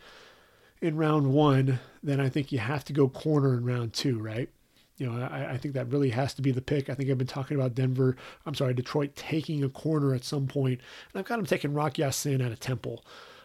[0.80, 4.48] in round one, then I think you have to go corner in round two, right?
[4.96, 6.90] You know, I, I, think that really has to be the pick.
[6.90, 10.46] I think I've been talking about Denver, I'm sorry, Detroit taking a corner at some
[10.46, 10.80] point,
[11.12, 13.02] and I've got them taking Rock Ya-Sin out of Temple.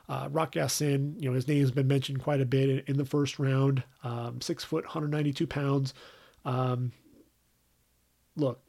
[0.08, 3.06] Uh, Rock Ya-Sin, you know, his name's been mentioned quite a bit in, in the
[3.06, 3.84] first round.
[4.04, 5.94] Um, six foot, 192 pounds.
[6.44, 6.92] Um,
[8.36, 8.62] look,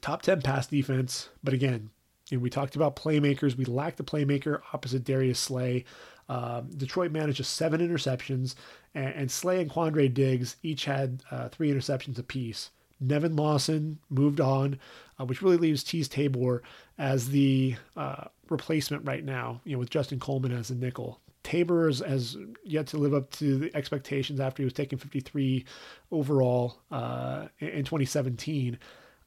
[0.00, 1.90] top 10 pass defense, but again,
[2.30, 3.56] you know, we talked about playmakers.
[3.56, 5.84] We lacked a playmaker opposite Darius Slay.
[6.28, 8.56] Um, Detroit managed just seven interceptions,
[8.94, 12.70] and, and, Slay and Quandre Diggs each had uh, three interceptions apiece.
[13.00, 14.78] Nevin Lawson moved on,
[15.18, 16.62] uh, which really leaves Teez Tabor
[16.98, 21.20] as the uh, replacement right now, you know, with Justin Coleman as a nickel.
[21.42, 25.64] Tabor has, has, yet to live up to the expectations after he was taken 53
[26.10, 28.78] overall uh, in 2017.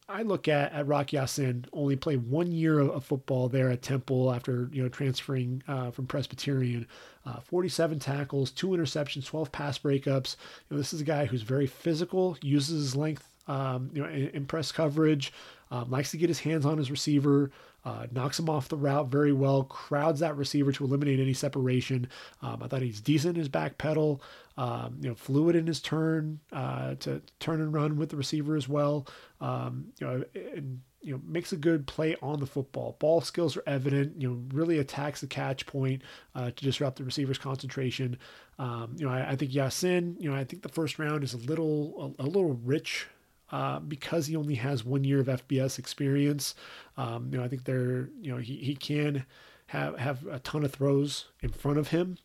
[0.09, 3.84] I look at, at Rock Ya-Sin, only played one year of, of, football there at
[3.84, 6.88] Temple after you know transferring uh, from Presbyterian.
[7.26, 10.36] Uh, 47 tackles, two interceptions, 12 pass breakups.
[10.67, 14.08] You know, this is a guy who's very physical, uses his length um, you know,
[14.08, 15.34] in, in press coverage,
[15.72, 17.52] um, likes to get his hands on his receiver,
[17.84, 22.08] uh, knocks him off the route very well, crowds that receiver to eliminate any separation.
[22.41, 24.22] Um, I thought he's decent in his back pedal,
[24.58, 28.56] um, you know, fluid in his turn uh, to turn and run with the receiver
[28.56, 29.08] as well.
[29.41, 32.97] Um, you know, and, you know, makes a good play on the football.
[33.00, 34.22] Ball skills are evident.
[34.22, 36.02] You know, really attacks the catch point
[36.36, 38.18] uh, to disrupt the receiver's concentration.
[38.58, 40.18] Um, you know, I, I, think Ya-Sin.
[40.20, 43.08] You know, I think the first round is a little a, a little rich
[43.52, 46.56] uh, because he only has one year of FBS experience.
[46.97, 49.26] Um, you know, I think there, you know, he, he can
[49.68, 52.18] have have a ton of throws in front of him.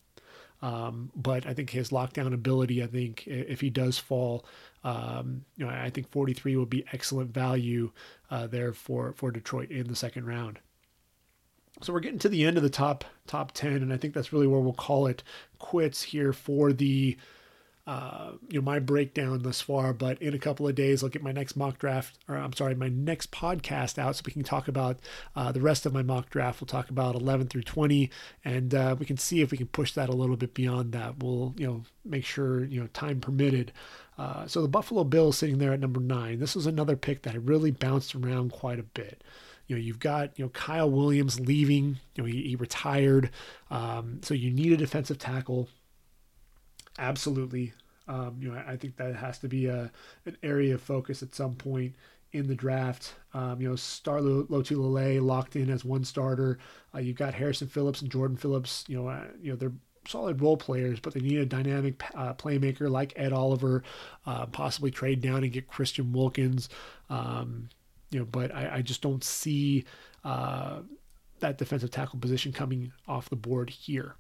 [0.63, 4.47] Um, but I think his lockdown ability, I think if he does fall,
[4.83, 7.91] um, you know, I think 43 would be excellent value
[8.31, 10.61] uh, there for, for Detroit in the second round.
[11.83, 14.33] So we're getting to the end of the top top 10, and I think that's
[14.33, 15.23] really where we'll call it
[15.59, 17.17] quits here for the
[17.87, 19.93] uh, you know my breakdown thus far.
[19.93, 22.75] But in a couple of days, I'll get my next mock draft, or I'm sorry,
[22.75, 25.01] my next podcast out, so we can talk about
[25.37, 26.61] uh, the rest of my mock draft.
[26.61, 28.11] We'll talk about 11 through 20,
[28.45, 31.23] and uh, we can see if we can push that a little bit beyond that.
[31.23, 33.73] We'll you know make sure you know time permitted.
[34.17, 36.39] Uh, so the Buffalo Bills sitting there at number nine.
[36.39, 39.23] This was another pick that really bounced around quite a bit.
[39.67, 41.99] You know, you've got you know Kyle Williams leaving.
[42.15, 43.31] You know, he, he retired,
[43.71, 45.69] um, so you need a defensive tackle.
[46.99, 47.73] Absolutely.
[48.07, 49.91] Um, you know, I, think that has to be a
[50.27, 51.95] an area of focus at some point
[52.33, 53.15] in the draft.
[53.33, 56.59] Um, you know, Star Lotulelei locked in as one starter.
[56.95, 58.85] Uh, you've got Harrison Phillips and Jordan Phillips.
[58.89, 59.73] You know, uh, you know they're
[60.07, 63.83] solid role players, but they need a dynamic uh, playmaker like Ed Oliver.
[64.27, 66.69] Uh, possibly trade down and get Christian Wilkins.
[67.09, 67.71] Um,
[68.11, 69.85] you know, but I, I just don't see
[70.25, 70.81] uh,
[71.41, 74.17] that defensive tackle position coming off the board here.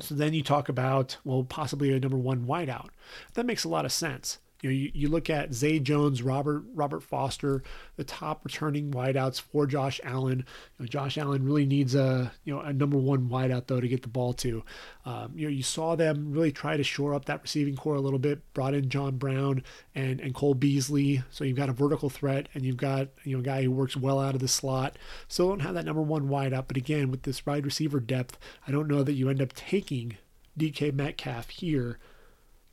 [0.00, 2.88] So then you talk about, well, possibly a number one wideout.
[3.34, 4.38] That makes a lot of sense.
[4.64, 7.62] You know, you, you look at Zay Jones, Robert Robert Foster,
[7.96, 10.38] the top returning wideouts for Josh Allen.
[10.78, 13.86] You know, Josh Allen really needs a you know a number one wideout though to
[13.86, 14.64] get the ball to.
[15.04, 18.00] Um, you know, you saw them really try to shore up that receiving corps a
[18.00, 18.40] little bit.
[18.54, 19.62] Brought in John Brown
[19.94, 23.40] and and Cole Beasley, so you've got a vertical threat and you've got you know
[23.40, 24.96] a guy who works well out of the slot.
[25.28, 28.70] Still don't have that number one wideout, but again with this wide receiver depth, I
[28.70, 30.16] don't know that you end up taking
[30.58, 31.98] DK Metcalf here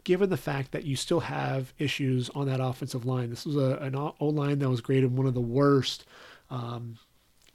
[0.04, 3.30] given the fact that you still have issues on that offensive line.
[3.30, 6.06] This was a, an O line that was graded one of the worst
[6.50, 6.98] um,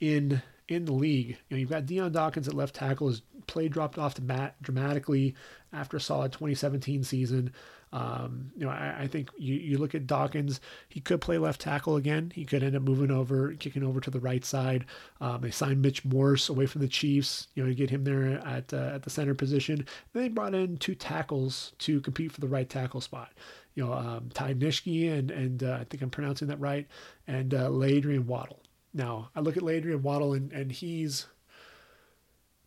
[0.00, 1.28] in in the league.
[1.28, 3.08] You know, you've got Dion Dawkins at left tackle.
[3.08, 5.34] His play dropped off to Matt dramatically
[5.72, 7.52] after a solid 2017 season.
[7.92, 11.60] Um, you know, I, I, think you, you look at Dawkins, he could play left
[11.60, 12.32] tackle again.
[12.34, 14.84] He could end up moving over, kicking over to the right side.
[15.20, 18.44] Um, they signed Mitch Morse away from the Chiefs, you know, to get him there
[18.46, 19.86] at uh, at the center position.
[20.12, 23.32] Then they brought in two tackles to compete for the right tackle spot.
[23.74, 26.86] You know, um, Ty Nsekhe and and uh, I think I'm pronouncing that right,
[27.26, 28.62] and uh, La'Adrian Waddle.
[28.92, 31.26] Now I look at La'Adrian Waddle and and he's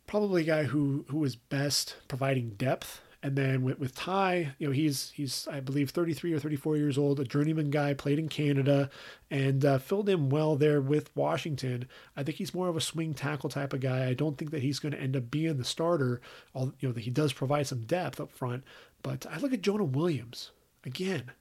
[0.07, 4.67] probably a guy who who is best providing depth and then with, with Ty, you
[4.67, 8.29] know, he's he's I believe 33 or 34 years old, a journeyman guy, played in
[8.29, 8.89] Canada,
[9.29, 11.87] and uh, filled in well there with Washington.
[12.15, 14.07] I think he's more of a swing tackle type of guy.
[14.07, 16.21] I don't think that he's going to end up being the starter.
[16.53, 18.63] All you know, that he does provide some depth up front.
[19.03, 20.51] But I look at Jonah Williams
[20.85, 21.31] again.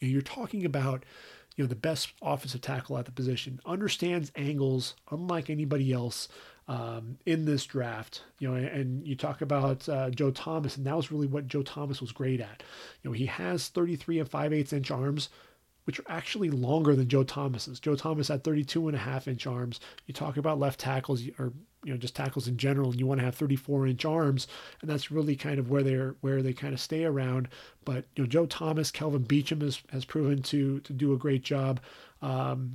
[0.00, 1.04] You know, you're talking about
[1.56, 6.28] you know the best offensive tackle at the position, understands angles unlike anybody else
[6.68, 8.22] um, in this draft.
[8.38, 11.62] You know, and you talk about uh, Joe Thomas, and that was really what Joe
[11.62, 12.62] Thomas was great at.
[13.02, 15.30] You know, he has 33 and 5 8 inch arms,
[15.84, 17.80] which are actually longer than Joe Thomas's.
[17.80, 19.80] Joe Thomas had 32 and a half inch arms.
[20.06, 21.52] You talk about left tackles or
[21.84, 24.46] you know just tackles in general, and you want to have 34 inch arms,
[24.82, 27.48] and that's really kind of where they're where they kind of stay around.
[27.84, 31.42] But you know, Joe Thomas, Kelvin Beachum has has proven to to do a great
[31.42, 31.80] job.
[32.20, 32.74] Um,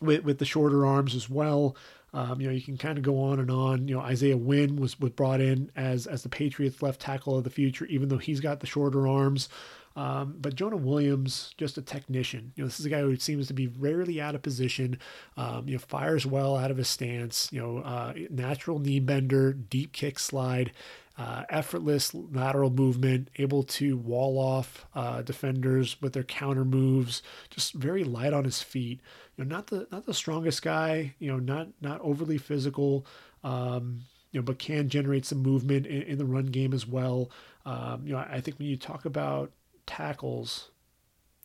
[0.00, 1.76] with, with the shorter arms as well.
[2.16, 3.88] Um, you know, you can kind of go on and on.
[3.88, 7.44] You know, Isaiah Wynn was, was brought in as as the Patriots left tackle of
[7.44, 9.50] the future, even though he's got the shorter arms.
[9.96, 12.52] Um, but Jonah Williams, just a technician.
[12.56, 14.98] You know, this is a guy who seems to be rarely out of position.
[15.36, 17.50] Um, you know, fires well out of his stance.
[17.52, 20.72] You know, uh, natural knee bender, deep kick slide
[21.18, 27.72] uh, effortless lateral movement, able to wall off uh, defenders with their counter moves, just
[27.74, 29.00] very light on his feet.
[29.36, 31.14] You know, not the not the strongest guy.
[31.18, 33.06] You know, not not overly physical.
[33.42, 34.02] Um,
[34.32, 37.30] you know, but can generate some movement in, in the run game as well.
[37.64, 39.50] Um, you know, I think when you talk about
[39.86, 40.70] tackles,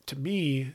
[0.08, 0.74] to me,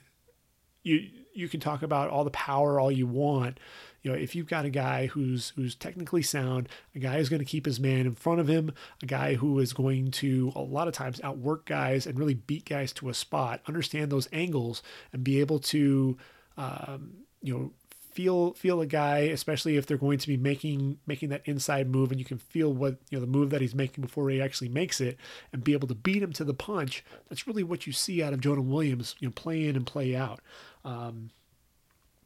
[0.83, 3.61] you you can talk about all the power all you want,
[4.07, 7.41] you know, if you've got a guy who's who's technically sound, a guy who's going
[7.41, 10.61] to keep his man in front of him, a guy who is going to a
[10.61, 14.81] lot of times outwork guys and really beat guys to a spot, understand those angles,
[15.13, 16.17] and be able to,
[16.57, 17.73] um, you know,
[18.13, 22.13] feel feel a guy, especially if they're going to be making making that inside move,
[22.13, 24.69] and you can feel what you know the move that he's making before he actually
[24.69, 25.19] makes it,
[25.53, 27.05] and be able to beat him to the punch.
[27.29, 30.15] That's really what you see out of Jonah Williams, you know, play in and play
[30.15, 30.39] out.
[30.85, 31.31] Um,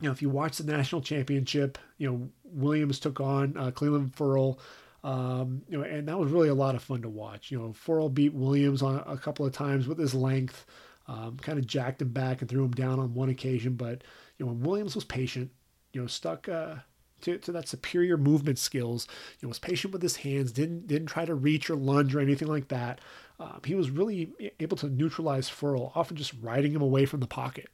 [0.01, 4.15] you know, if you watch the national championship, you know, Williams took on uh, Clelin
[4.15, 4.59] Ferrell,
[5.05, 7.51] um, you know, and that was really a lot of fun to watch.
[7.51, 10.67] You know, Ferrell beat Williams on a couple of times with his length,
[11.07, 13.75] um, kind of jacked him back and threw him down on one occasion.
[13.75, 14.03] But
[14.39, 15.51] you know, Williams was patient,
[15.93, 16.77] you know, stuck uh,
[17.23, 19.07] to, to that superior movement skills.
[19.39, 22.21] You know, was patient with his hands, didn't didn't try to reach or lunge or
[22.21, 23.01] anything like that.
[23.39, 27.27] Um, he was really able to neutralize Ferrell, often just riding him away from the
[27.27, 27.69] pocket.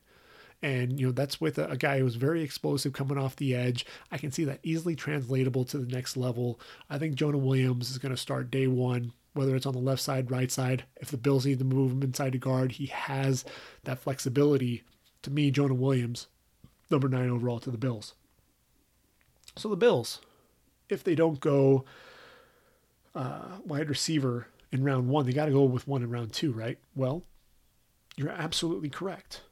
[0.63, 3.85] And, you know, that's with a, a, guy who's very explosive coming off the edge.
[4.11, 6.59] I can see that easily translatable to the next level.
[6.89, 10.01] I think Jonah Williams is going to start day one, whether it's on the left
[10.01, 10.85] side, right side.
[10.97, 13.45] If the Bills need to move him inside to guard, he has
[13.85, 14.83] that flexibility.
[15.23, 16.27] To me, Jonah Williams,
[16.91, 18.15] number nine overall to the Bills.
[19.57, 20.21] So the Bills,
[20.89, 21.85] if they don't go
[23.15, 26.53] uh, wide receiver in round one, they got to go with one in round two,
[26.53, 26.79] right?
[26.95, 27.25] Well,
[28.17, 29.43] you're absolutely correct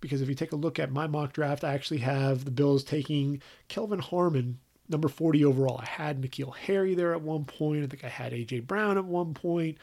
[0.00, 2.84] because if you take a look at my mock draft, I actually have the Bills
[2.84, 5.78] taking Kelvin Harmon, number 40 overall.
[5.82, 7.84] I had N'Keal Harry there at one point.
[7.84, 9.78] I think I had AJ Brown at one point.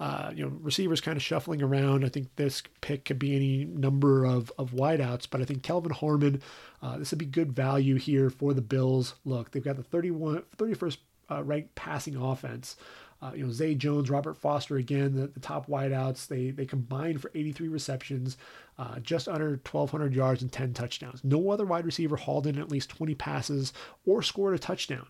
[0.00, 2.04] Uh, you know, receivers kind of shuffling around.
[2.04, 5.92] I think this pick could be any number of, of wideouts, but I think Kelvin
[5.92, 6.42] Harmon,
[6.82, 9.14] uh, this would be good value here for the Bills.
[9.24, 10.96] Look, they've got the 31, 31st
[11.30, 12.76] uh, ranked passing offense.
[13.20, 16.26] Uh, you know, Zay Jones, Robert Foster, again, the, the top wideouts.
[16.28, 18.36] They they combined for 83 receptions,
[18.78, 21.24] uh, just under 1,200 yards and 10 touchdowns.
[21.24, 23.72] No other wide receiver hauled in at least 20 passes
[24.06, 25.08] or scored a touchdown.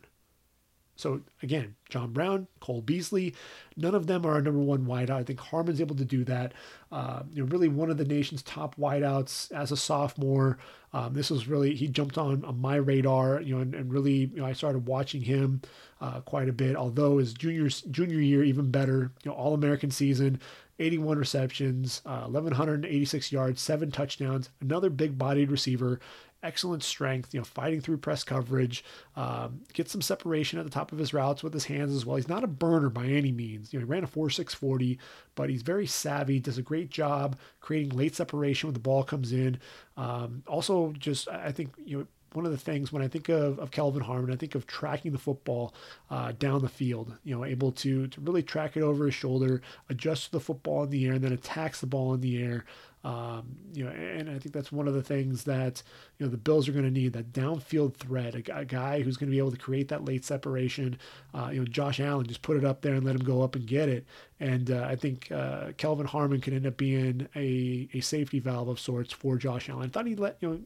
[0.98, 3.32] So again, John Brown, Cole Beasley,
[3.76, 5.10] none of them are a number one wideout.
[5.10, 6.52] I think Harmon's able to do that.
[6.90, 10.58] Uh, you know, really one of the nation's top wideouts as a sophomore.
[10.92, 13.40] Um, this was really he jumped on, on my radar.
[13.40, 15.62] You know, and, and really, you know, I started watching him
[16.00, 16.74] uh, quite a bit.
[16.74, 19.12] Although his junior junior year even better.
[19.22, 20.40] You know, All American season.
[20.80, 24.50] 81 receptions, uh, 1,186 yards, seven touchdowns.
[24.60, 25.98] Another big bodied receiver
[26.42, 28.84] excellent strength, you know, fighting through press coverage,
[29.16, 32.16] um, gets some separation at the top of his routes with his hands as well.
[32.16, 33.72] He's not a burner by any means.
[33.72, 34.98] You know, he ran a 4.640,
[35.34, 39.32] but he's very savvy, does a great job creating late separation when the ball comes
[39.32, 39.58] in.
[39.96, 43.58] Um, also, just I think you know one of the things when I think of,
[43.58, 45.74] of Kelvin Harmon, I think of tracking the football
[46.10, 49.62] uh, down the field, you know, able to to really track it over his shoulder,
[49.88, 52.64] adjust to the football in the air, and then attacks the ball in the air.
[53.04, 55.82] Um, you know, and I think that's one of the things that
[56.18, 59.16] you know the Bills are going to need that downfield threat, a, a guy who's
[59.16, 60.98] going to be able to create that late separation.
[61.32, 63.54] Uh, you know, Josh Allen just put it up there and let him go up
[63.54, 64.04] and get it,
[64.40, 68.68] and uh, I think uh, Kelvin Harmon can end up being a, a safety valve
[68.68, 69.84] of sorts for Josh Allen.
[69.84, 70.60] I thought he let you know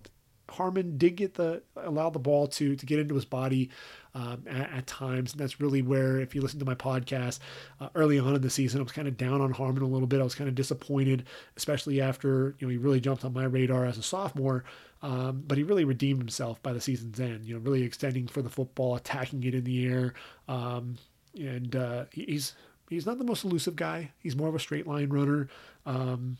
[0.48, 3.70] Harmon did get the allow the ball to to get into his body
[4.14, 7.38] um, at, at, times, and that's really where, if you listen to my podcast
[7.80, 10.06] uh, early on in the season, I was kind of down on Harmon a little
[10.06, 10.20] bit.
[10.20, 11.24] I was kind of disappointed,
[11.56, 14.64] especially after you know he really jumped on my radar as a sophomore.
[15.02, 17.44] Um, but he really redeemed himself by the season's end.
[17.44, 20.14] You know, really extending for the football, attacking it in the air,
[20.46, 20.96] um,
[21.34, 22.54] and uh, he's
[22.88, 24.12] he's not the most elusive guy.
[24.18, 25.48] He's more of a straight line runner.
[25.86, 26.36] Um,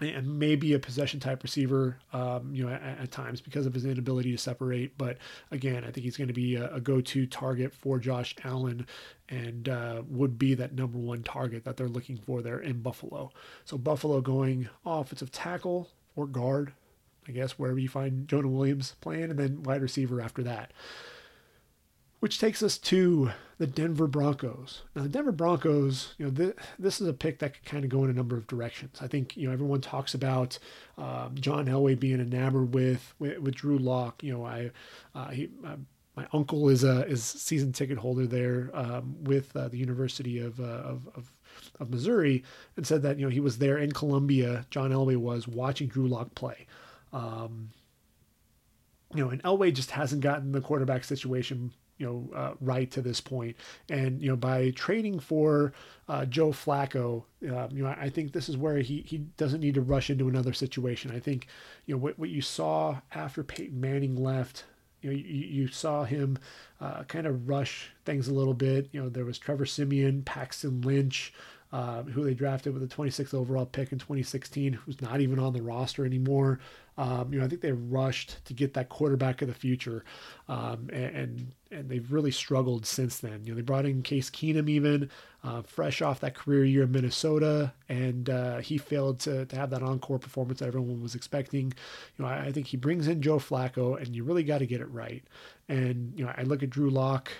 [0.00, 3.84] and maybe a possession type receiver, um, you know, at, at, times because of his
[3.84, 4.96] inability to separate.
[4.96, 5.18] But
[5.50, 8.86] again, I think he's going to be a, a go-to target for Josh Allen,
[9.28, 13.30] and uh, would be that number one target that they're looking for there in Buffalo.
[13.64, 16.72] So Buffalo going offensive tackle or guard,
[17.28, 20.72] I guess wherever you find Jonah Williams playing, and then wide receiver after that.
[22.22, 24.82] Which takes us to the Denver Broncos.
[24.94, 27.90] Now, the Denver Broncos, you know, th- this is a pick that could kind of
[27.90, 29.00] go in a number of directions.
[29.00, 30.56] I think, you know, everyone talks about
[30.96, 34.22] um, John Elway being enamored with, with, with Drew Lock.
[34.22, 34.70] You know, I,
[35.16, 35.74] uh, he, uh,
[36.16, 40.60] my uncle is a is season ticket holder there um, with uh, the University of,
[40.60, 41.28] uh, of, of,
[41.80, 42.44] of Missouri,
[42.76, 44.64] and said that you know he was there in Columbia.
[44.70, 46.68] John Elway was watching Drew Lock play.
[47.12, 47.70] Um,
[49.12, 53.02] you know, and Elway just hasn't gotten the quarterback situation you know uh, right to
[53.02, 53.56] this point.
[53.88, 55.72] And you know by trading for
[56.08, 59.74] uh, Joe Flacco, uh, you know I think this is where he he doesn't need
[59.74, 61.10] to rush into another situation.
[61.10, 61.46] I think
[61.86, 64.64] you know what what you saw after Peyton Manning left.
[65.00, 66.38] You know, you, you saw him
[66.80, 68.88] uh, kind of rush things a little bit.
[68.92, 71.32] You know, there was Trevor Siemian, Paxton Lynch,
[71.72, 75.54] uh, who they drafted with the 26th overall pick in 2016, who's not even on
[75.54, 76.60] the roster anymore.
[76.98, 80.04] Um, you know, I think they rushed to get that quarterback of the future,
[80.46, 83.40] um, and, and, they've really struggled since then.
[83.44, 85.08] You know, they brought in Case Keenum even
[85.42, 89.70] uh, fresh off that career year in Minnesota, and uh, he failed to, to have
[89.70, 91.72] that encore performance that everyone was expecting.
[92.18, 94.66] You know, I, I think he brings in Joe Flacco, and you really got to
[94.66, 95.24] get it right.
[95.70, 97.32] And you know, I look at Drew Lock,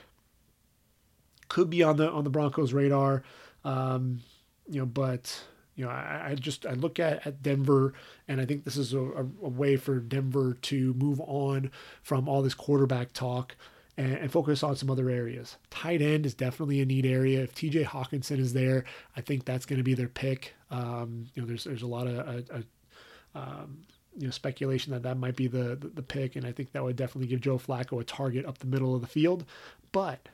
[1.49, 3.23] could be on the on the Broncos' radar,
[3.67, 4.21] um,
[4.67, 5.45] you know, but
[5.75, 7.95] you know, I, I, just I look at, at Denver,
[8.29, 11.71] and I think this is a, a, a, way for Denver to move on
[12.03, 13.57] from all this quarterback talk
[13.97, 15.57] and, and, focus on some other areas.
[15.71, 17.43] Tight end is definitely a neat area.
[17.43, 17.85] If T.J.
[17.85, 18.85] Hockenson is there,
[19.17, 20.55] I think that's going to be their pick.
[20.71, 22.63] Um, you know, there's there's a lot of uh,
[23.35, 23.85] um,
[24.17, 26.85] you know speculation that that might be the, the, the pick, and I think that
[26.85, 29.45] would definitely give Joe Flacco a target up the middle of the field.
[29.91, 30.29] But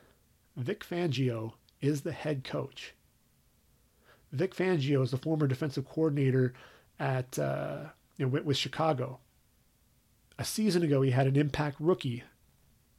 [0.57, 2.93] Vic Fangio is the head coach.
[4.31, 6.53] Vic Fangio is the former defensive coordinator
[6.99, 7.85] at uh,
[8.17, 9.19] you know, with, Chicago.
[10.37, 12.23] A season ago, he had an impact rookie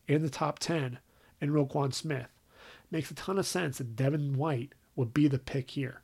[0.09, 0.99] in the top ten
[1.41, 2.29] in Roquan Smith.
[2.91, 6.03] Makes a ton of sense that Devin White would be the pick here.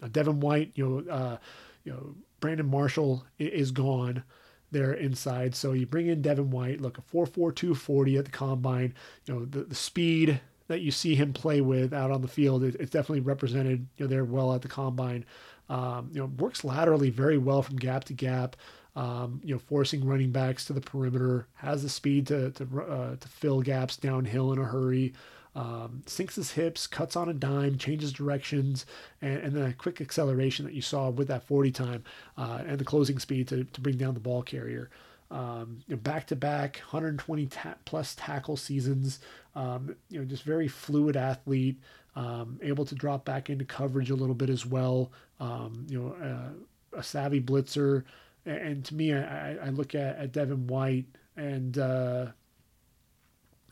[0.00, 1.36] Now, Devin White, you know, uh,
[1.84, 4.22] you know, Brandon Marshall is gone
[4.70, 5.54] there inside.
[5.54, 8.94] So you bring in Devin White, look, a 4.4240 at the combine.
[9.26, 12.62] You know, the, the speed that you see him play with out on the field,
[12.62, 15.24] it, it's definitely represented, you know, there well at the combine.
[15.68, 18.56] Um, you know, works laterally very well from gap to gap.
[18.96, 23.16] Um, you know, forcing running backs to the perimeter, has the speed to to, uh,
[23.16, 25.12] to fill gaps downhill in a hurry
[25.58, 28.86] um, sinks his hips, cuts on a dime, changes directions,
[29.20, 32.04] and, and then a quick acceleration that you saw with that 40 time
[32.36, 34.88] uh, and the closing speed to, to bring down the ball carrier.
[35.30, 39.20] Um, back to back 120 ta- plus tackle seasons.
[39.54, 41.76] Um, you know, just very fluid athlete,
[42.16, 45.12] um, able to drop back into coverage a little bit as well.
[45.38, 48.04] Um, you know, uh, a savvy blitzer.
[48.46, 51.06] And, and to me, I, I, look at, at Devin White
[51.36, 52.26] and uh,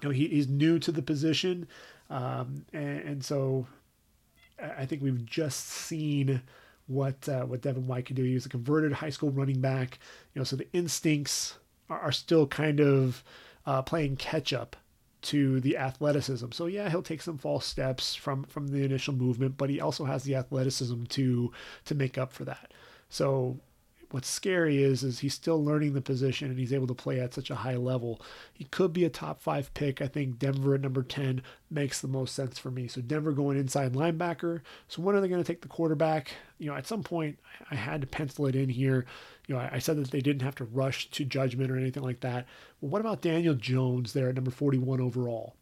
[0.01, 1.67] you know, he, he's new to the position,
[2.11, 3.67] um, and, and, so
[4.61, 6.43] I think we've just seen
[6.87, 8.23] what uh, what Devin White can do.
[8.23, 9.99] He was a converted high school running back,
[10.35, 11.59] you know, so the instincts
[11.91, 13.25] are, are still kind of
[13.65, 14.77] uh, playing catch up
[15.23, 16.53] to the athleticism.
[16.53, 20.05] So yeah, he'll take some false steps from from the initial movement, but he also
[20.05, 21.53] has the athleticism to
[21.87, 22.73] to make up for that.
[23.09, 23.59] So
[24.11, 27.35] what's scary is is he's still learning the position and he's able to play at
[27.35, 28.21] such a high level.
[28.53, 30.01] He could be a top five pick.
[30.01, 32.89] I think Denver at number ten makes the most sense for me.
[32.89, 34.61] So Denver going inside linebacker.
[34.89, 36.33] So when are they going to take the quarterback?
[36.59, 37.39] You know, at some point
[37.71, 39.07] I had to pencil it in here.
[39.47, 42.21] You know, I, said that they didn't have to rush to judgment or anything like
[42.21, 42.47] that.
[42.81, 45.55] Well, what about Daniel Jones there at number forty-one overall?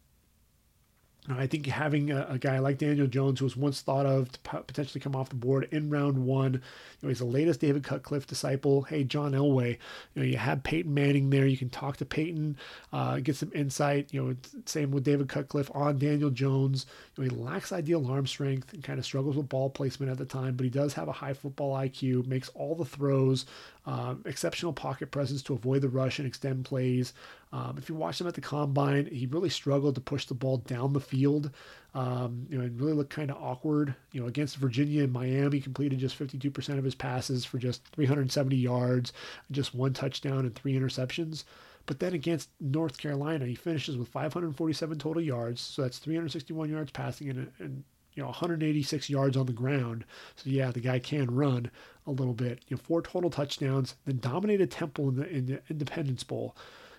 [1.29, 4.39] I think having a, a, guy like Daniel Jones, who was once thought of to
[4.39, 6.59] potentially come off the board in round one, you
[7.01, 8.83] know, he's the latest David Cutcliffe disciple.
[8.83, 9.77] Hey, John Elway,
[10.13, 11.47] you know, you have Peyton Manning there.
[11.47, 12.57] You can talk to Peyton,
[12.93, 14.13] uh, get some insight.
[14.13, 16.85] You know, same with David Cutcliffe on Daniel Jones.
[17.15, 20.19] You know, he lacks ideal arm strength and kind of struggles with ball placement at
[20.19, 23.45] the time, but he does have a high football IQ, makes all the throws,
[23.87, 27.13] um, exceptional pocket presence to avoid the rush and extend plays.
[27.55, 30.57] Um, if you watch him at the combine, he really struggled to push the ball
[30.57, 31.51] down the field.
[31.93, 33.95] Um, you know, it really looked kind of awkward.
[34.11, 38.57] You know, against Virginia and Miami, completed just 52% of his passes for just 370
[38.57, 39.13] yards,
[39.51, 41.45] just one touchdown and three interceptions.
[41.85, 46.91] But then against North Carolina, he finishes with 547 total yards, so that's 361 yards
[46.91, 47.85] passing and, and
[48.15, 50.03] you know 186 yards on the ground.
[50.35, 51.71] So yeah, the guy can run
[52.05, 52.65] a little bit.
[52.67, 56.53] You know, four total touchdowns, then dominated Temple in the, in the Independence Bowl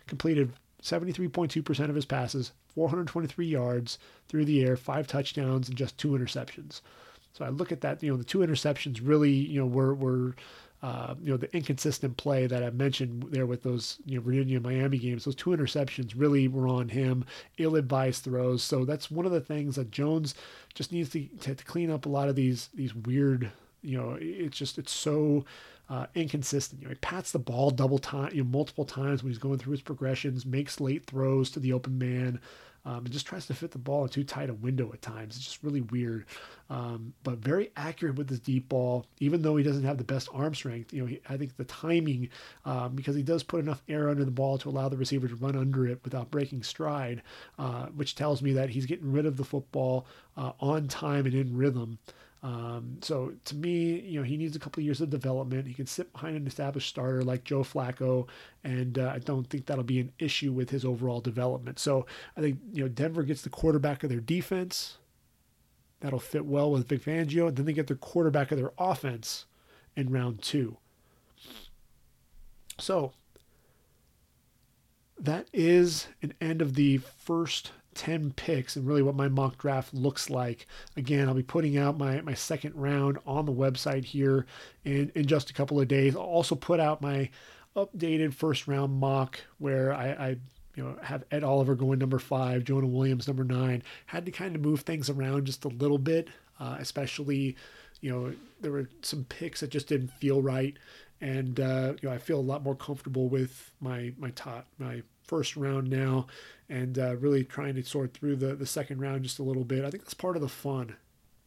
[0.06, 0.52] completed
[0.82, 3.98] 73.2% of his passes, 423 yards
[4.28, 6.80] through the air, five touchdowns, and just two interceptions.
[7.32, 10.36] So I look at that, you know, the two interceptions really, you know, were, were
[10.82, 14.60] uh, you know, the inconsistent play that I mentioned there with those, you know, Virginia
[14.60, 17.24] Miami games, those two interceptions really were on him,
[17.58, 18.62] ill advised throws.
[18.62, 20.34] So that's one of the things that Jones
[20.74, 23.50] just needs to, to, to clean up a lot of these, these weird,
[23.82, 25.44] you know, it's just, it's so,
[25.88, 26.80] uh, inconsistent.
[26.80, 29.58] You know, he pats the ball double time, you know, multiple times when he's going
[29.58, 32.40] through his progressions, makes late throws to the open man,
[32.84, 35.36] um, and just tries to fit the ball in too tight a window at times.
[35.36, 36.24] It's just really weird,
[36.70, 39.06] um, but very accurate with his deep ball.
[39.18, 41.64] Even though he doesn't have the best arm strength, you know, he, I think the
[41.64, 42.28] timing,
[42.64, 45.34] um, because he does put enough air under the ball to allow the receiver to
[45.34, 47.22] run under it without breaking stride,
[47.58, 50.06] uh, which tells me that he's getting rid of the football
[50.36, 51.98] uh, on time and in rhythm.
[52.42, 55.66] Um, so to me, you know, he needs a couple of years of development.
[55.66, 58.28] He can sit behind an established starter like Joe Flacco,
[58.62, 61.78] and uh, I don't think that'll be an issue with his overall development.
[61.78, 62.06] So
[62.36, 64.98] I think you know Denver gets the quarterback of their defense.
[66.00, 69.46] That'll fit well with Vic Fangio, and then they get their quarterback of their offense
[69.96, 70.76] in round two.
[72.78, 73.12] So
[75.18, 79.92] that is an end of the first 10 picks and really what my mock draft
[79.94, 80.66] looks like.
[80.96, 84.46] Again, I'll be putting out my, my second round on the website here
[84.84, 86.14] in, in just a couple of days.
[86.14, 87.30] I'll also put out my
[87.74, 90.28] updated first round mock where I, I
[90.74, 93.82] you know have Ed Oliver going number five, Jonah Williams number nine.
[94.06, 96.28] Had to kind of move things around just a little bit,
[96.60, 97.56] uh, especially
[98.00, 100.76] you know there were some picks that just didn't feel right,
[101.20, 105.02] and uh, you know I feel a lot more comfortable with my my top my
[105.26, 106.26] first round now
[106.68, 109.84] and uh, really trying to sort through the, the second round just a little bit.
[109.84, 110.96] I think that's part of the fun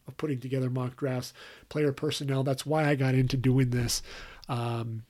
[0.08, 1.32] of putting together mock drafts,
[1.68, 2.42] player personnel.
[2.42, 4.02] That's why I got into doing this.
[4.48, 5.02] Um,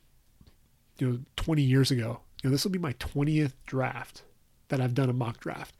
[1.00, 2.20] you know 20 years ago.
[2.42, 4.22] You know, this will be my 20th draft
[4.68, 5.74] that I've done a mock draft.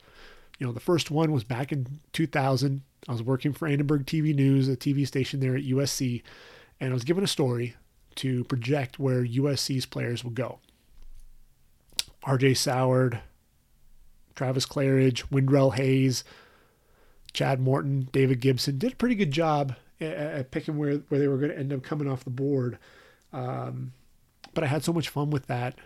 [0.59, 2.83] You know, the first one was back in 2000.
[3.09, 6.23] I was working for Annenberg TV News, a TV station there at USC,
[6.81, 7.77] and I was given a story
[8.17, 10.59] to project where USC's players will go.
[12.25, 13.21] RJ Soward,
[14.35, 16.25] Travis Claridge, Windrell Hayes,
[17.33, 21.29] Chad Morton, David Gibson did a pretty good job at, at picking where, where they
[21.29, 22.79] were going to end up coming off the board.
[23.33, 23.93] Um,
[24.55, 25.79] but I had so much fun with that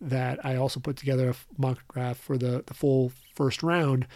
[0.00, 4.06] that I also put together a mock draft for the, the full first round.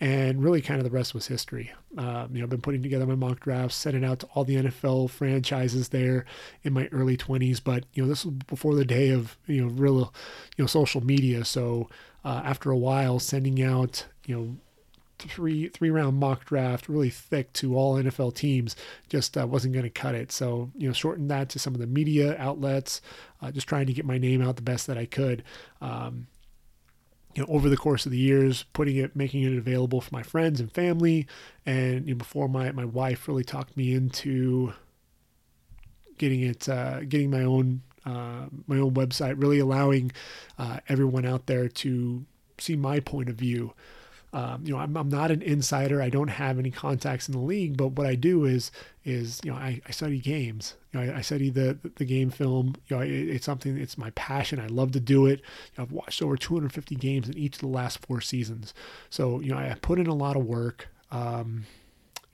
[0.00, 1.72] And really, kind of the rest was history.
[1.96, 4.56] Um, you know, I've been putting together my mock drafts, sending out to all the
[4.56, 6.24] NFL franchises there
[6.62, 7.62] in my early 20s.
[7.62, 10.12] But you know, this was before the day of you know real
[10.56, 11.44] you know social media.
[11.44, 11.88] So
[12.24, 14.56] uh, after a while, sending out you know
[15.18, 18.76] three three round mock draft really thick to all NFL teams
[19.08, 20.32] just uh, wasn't going to cut it.
[20.32, 23.00] So you know, shortened that to some of the media outlets,
[23.40, 25.44] uh, just trying to get my name out the best that I could.
[25.80, 26.26] Um,
[27.34, 30.22] you know, over the course of the years, putting it, making it available for my
[30.22, 31.26] friends and family,
[31.66, 34.72] and you know, before my my wife really talked me into
[36.18, 40.12] getting it, uh, getting my own uh, my own website, really allowing
[40.58, 42.24] uh, everyone out there to
[42.58, 43.72] see my point of view
[44.34, 46.02] um, you know, I'm, I'm not an insider.
[46.02, 48.72] I don't have any contacts in the league, but what I do is,
[49.04, 50.74] is, you know, I, I study games.
[50.92, 52.74] You know, I, I study the, the game film.
[52.88, 54.58] You know, it, it's something, it's my passion.
[54.58, 55.38] I love to do it.
[55.38, 58.74] You know, I've watched over 250 games in each of the last four seasons.
[59.08, 60.88] So, you know, I put in a lot of work.
[61.12, 61.66] Um,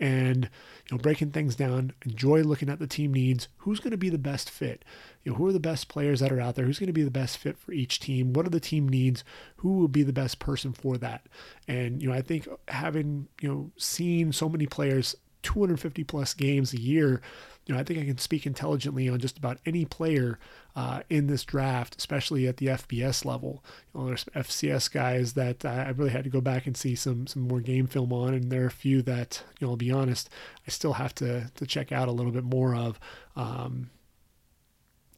[0.00, 0.48] and
[0.90, 4.10] you know breaking things down enjoy looking at the team needs who's going to be
[4.10, 4.84] the best fit
[5.22, 6.64] you know, who are the best players that are out there?
[6.64, 8.32] Who's going to be the best fit for each team?
[8.32, 9.22] What are the team needs?
[9.56, 11.26] Who will be the best person for that?
[11.68, 16.72] And, you know, I think having, you know, seen so many players 250 plus games
[16.72, 17.20] a year,
[17.66, 20.38] you know, I think I can speak intelligently on just about any player
[20.76, 23.64] uh, in this draft, especially at the FBS level.
[23.94, 27.26] You know, there's FCS guys that I really had to go back and see some
[27.26, 29.90] some more game film on, and there are a few that, you know, I'll be
[29.90, 30.30] honest,
[30.66, 32.98] I still have to to check out a little bit more of.
[33.36, 33.90] Um,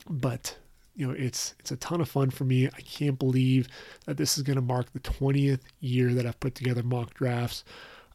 [0.09, 0.57] but
[0.95, 2.67] you know it's it's a ton of fun for me.
[2.67, 3.69] I can't believe
[4.07, 7.65] that this is going to mark the 20th year that I've put together mock drafts.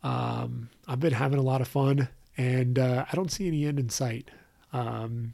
[0.03, 2.07] Um, I've been having a lot of fun,
[2.38, 4.30] and uh, I don't see any end in sight.
[4.73, 5.34] Um,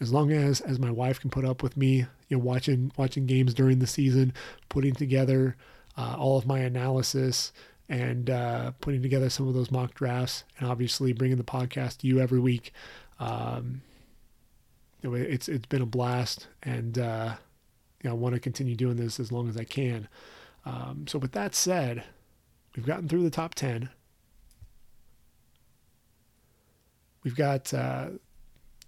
[0.00, 3.26] as long as as my wife can put up with me, you know, watching watching
[3.26, 4.32] games during the season,
[4.68, 5.56] putting together
[5.96, 7.52] uh, all of my analysis,
[7.88, 12.06] and uh, putting together some of those mock drafts, and obviously bringing the podcast to
[12.06, 12.72] you every week.
[13.18, 13.82] Um,
[15.02, 17.34] it's it's been a blast, and uh,
[18.02, 20.08] you know, I want to continue doing this as long as I can.
[20.64, 22.04] Um, so, with that said,
[22.74, 23.88] we've gotten through the top ten.
[27.22, 28.10] We've got uh,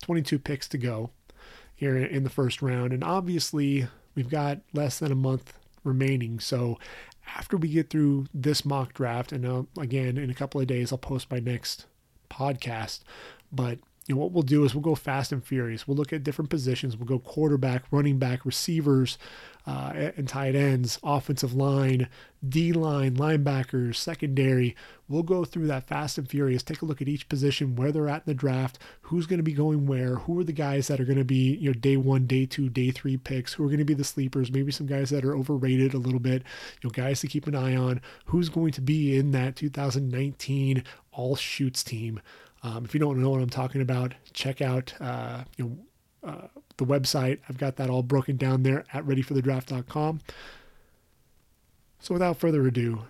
[0.02, 1.10] 22 picks to go
[1.74, 5.52] here in the first round, and obviously we've got less than a month
[5.84, 6.40] remaining.
[6.40, 6.78] So,
[7.36, 10.92] after we get through this mock draft, and uh, again in a couple of days,
[10.92, 11.86] I'll post my next
[12.30, 13.00] podcast.
[13.52, 15.86] But you know, what we'll do is we'll go fast and furious.
[15.86, 16.96] We'll look at different positions.
[16.96, 19.18] We'll go quarterback, running back, receivers,
[19.68, 22.08] uh, and tight ends, offensive line,
[22.48, 24.74] D line, linebackers, secondary.
[25.08, 26.62] We'll go through that fast and furious.
[26.62, 29.42] Take a look at each position, where they're at in the draft, who's going to
[29.42, 31.98] be going where, who are the guys that are going to be, you know, day
[31.98, 34.86] one, day two, day three picks, who are going to be the sleepers, maybe some
[34.86, 36.44] guys that are overrated a little bit,
[36.80, 40.82] you know, guys to keep an eye on, who's going to be in that 2019
[41.12, 42.22] all shoots team.
[42.62, 45.64] Um, if you don't know what I'm talking about, check out uh, you
[46.22, 47.40] know uh, the website.
[47.48, 50.20] I've got that all broken down there at readyforthedraft.com.
[52.00, 53.04] So without further ado,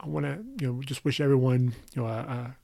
[0.00, 2.56] I want to you know just wish everyone you know a, a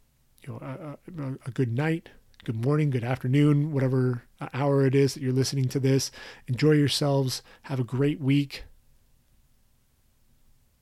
[0.47, 2.10] you know a, a, good night,
[2.44, 6.10] good morning, good afternoon, whatever hour it is that you're listening to this.
[6.48, 7.43] Enjoy yourselves.
[7.62, 8.64] Have a great week,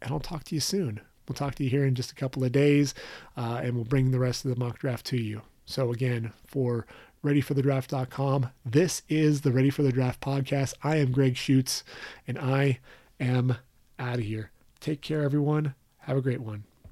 [0.01, 1.01] and I'll talk to you soon.
[1.29, 2.95] We'll talk to you here in just a couple of days,
[3.37, 5.43] uh, and we'll bring the rest of the mock draft to you.
[5.67, 6.87] So, again, for
[7.25, 10.75] readyforthedraft.com, this is the Ready for the Draft podcast.
[10.83, 11.83] I am Greg Schutz,
[12.27, 12.79] and I
[13.19, 13.57] am
[13.99, 14.53] out of here.
[14.81, 15.75] Take care, everyone.
[15.99, 16.65] Have a great one.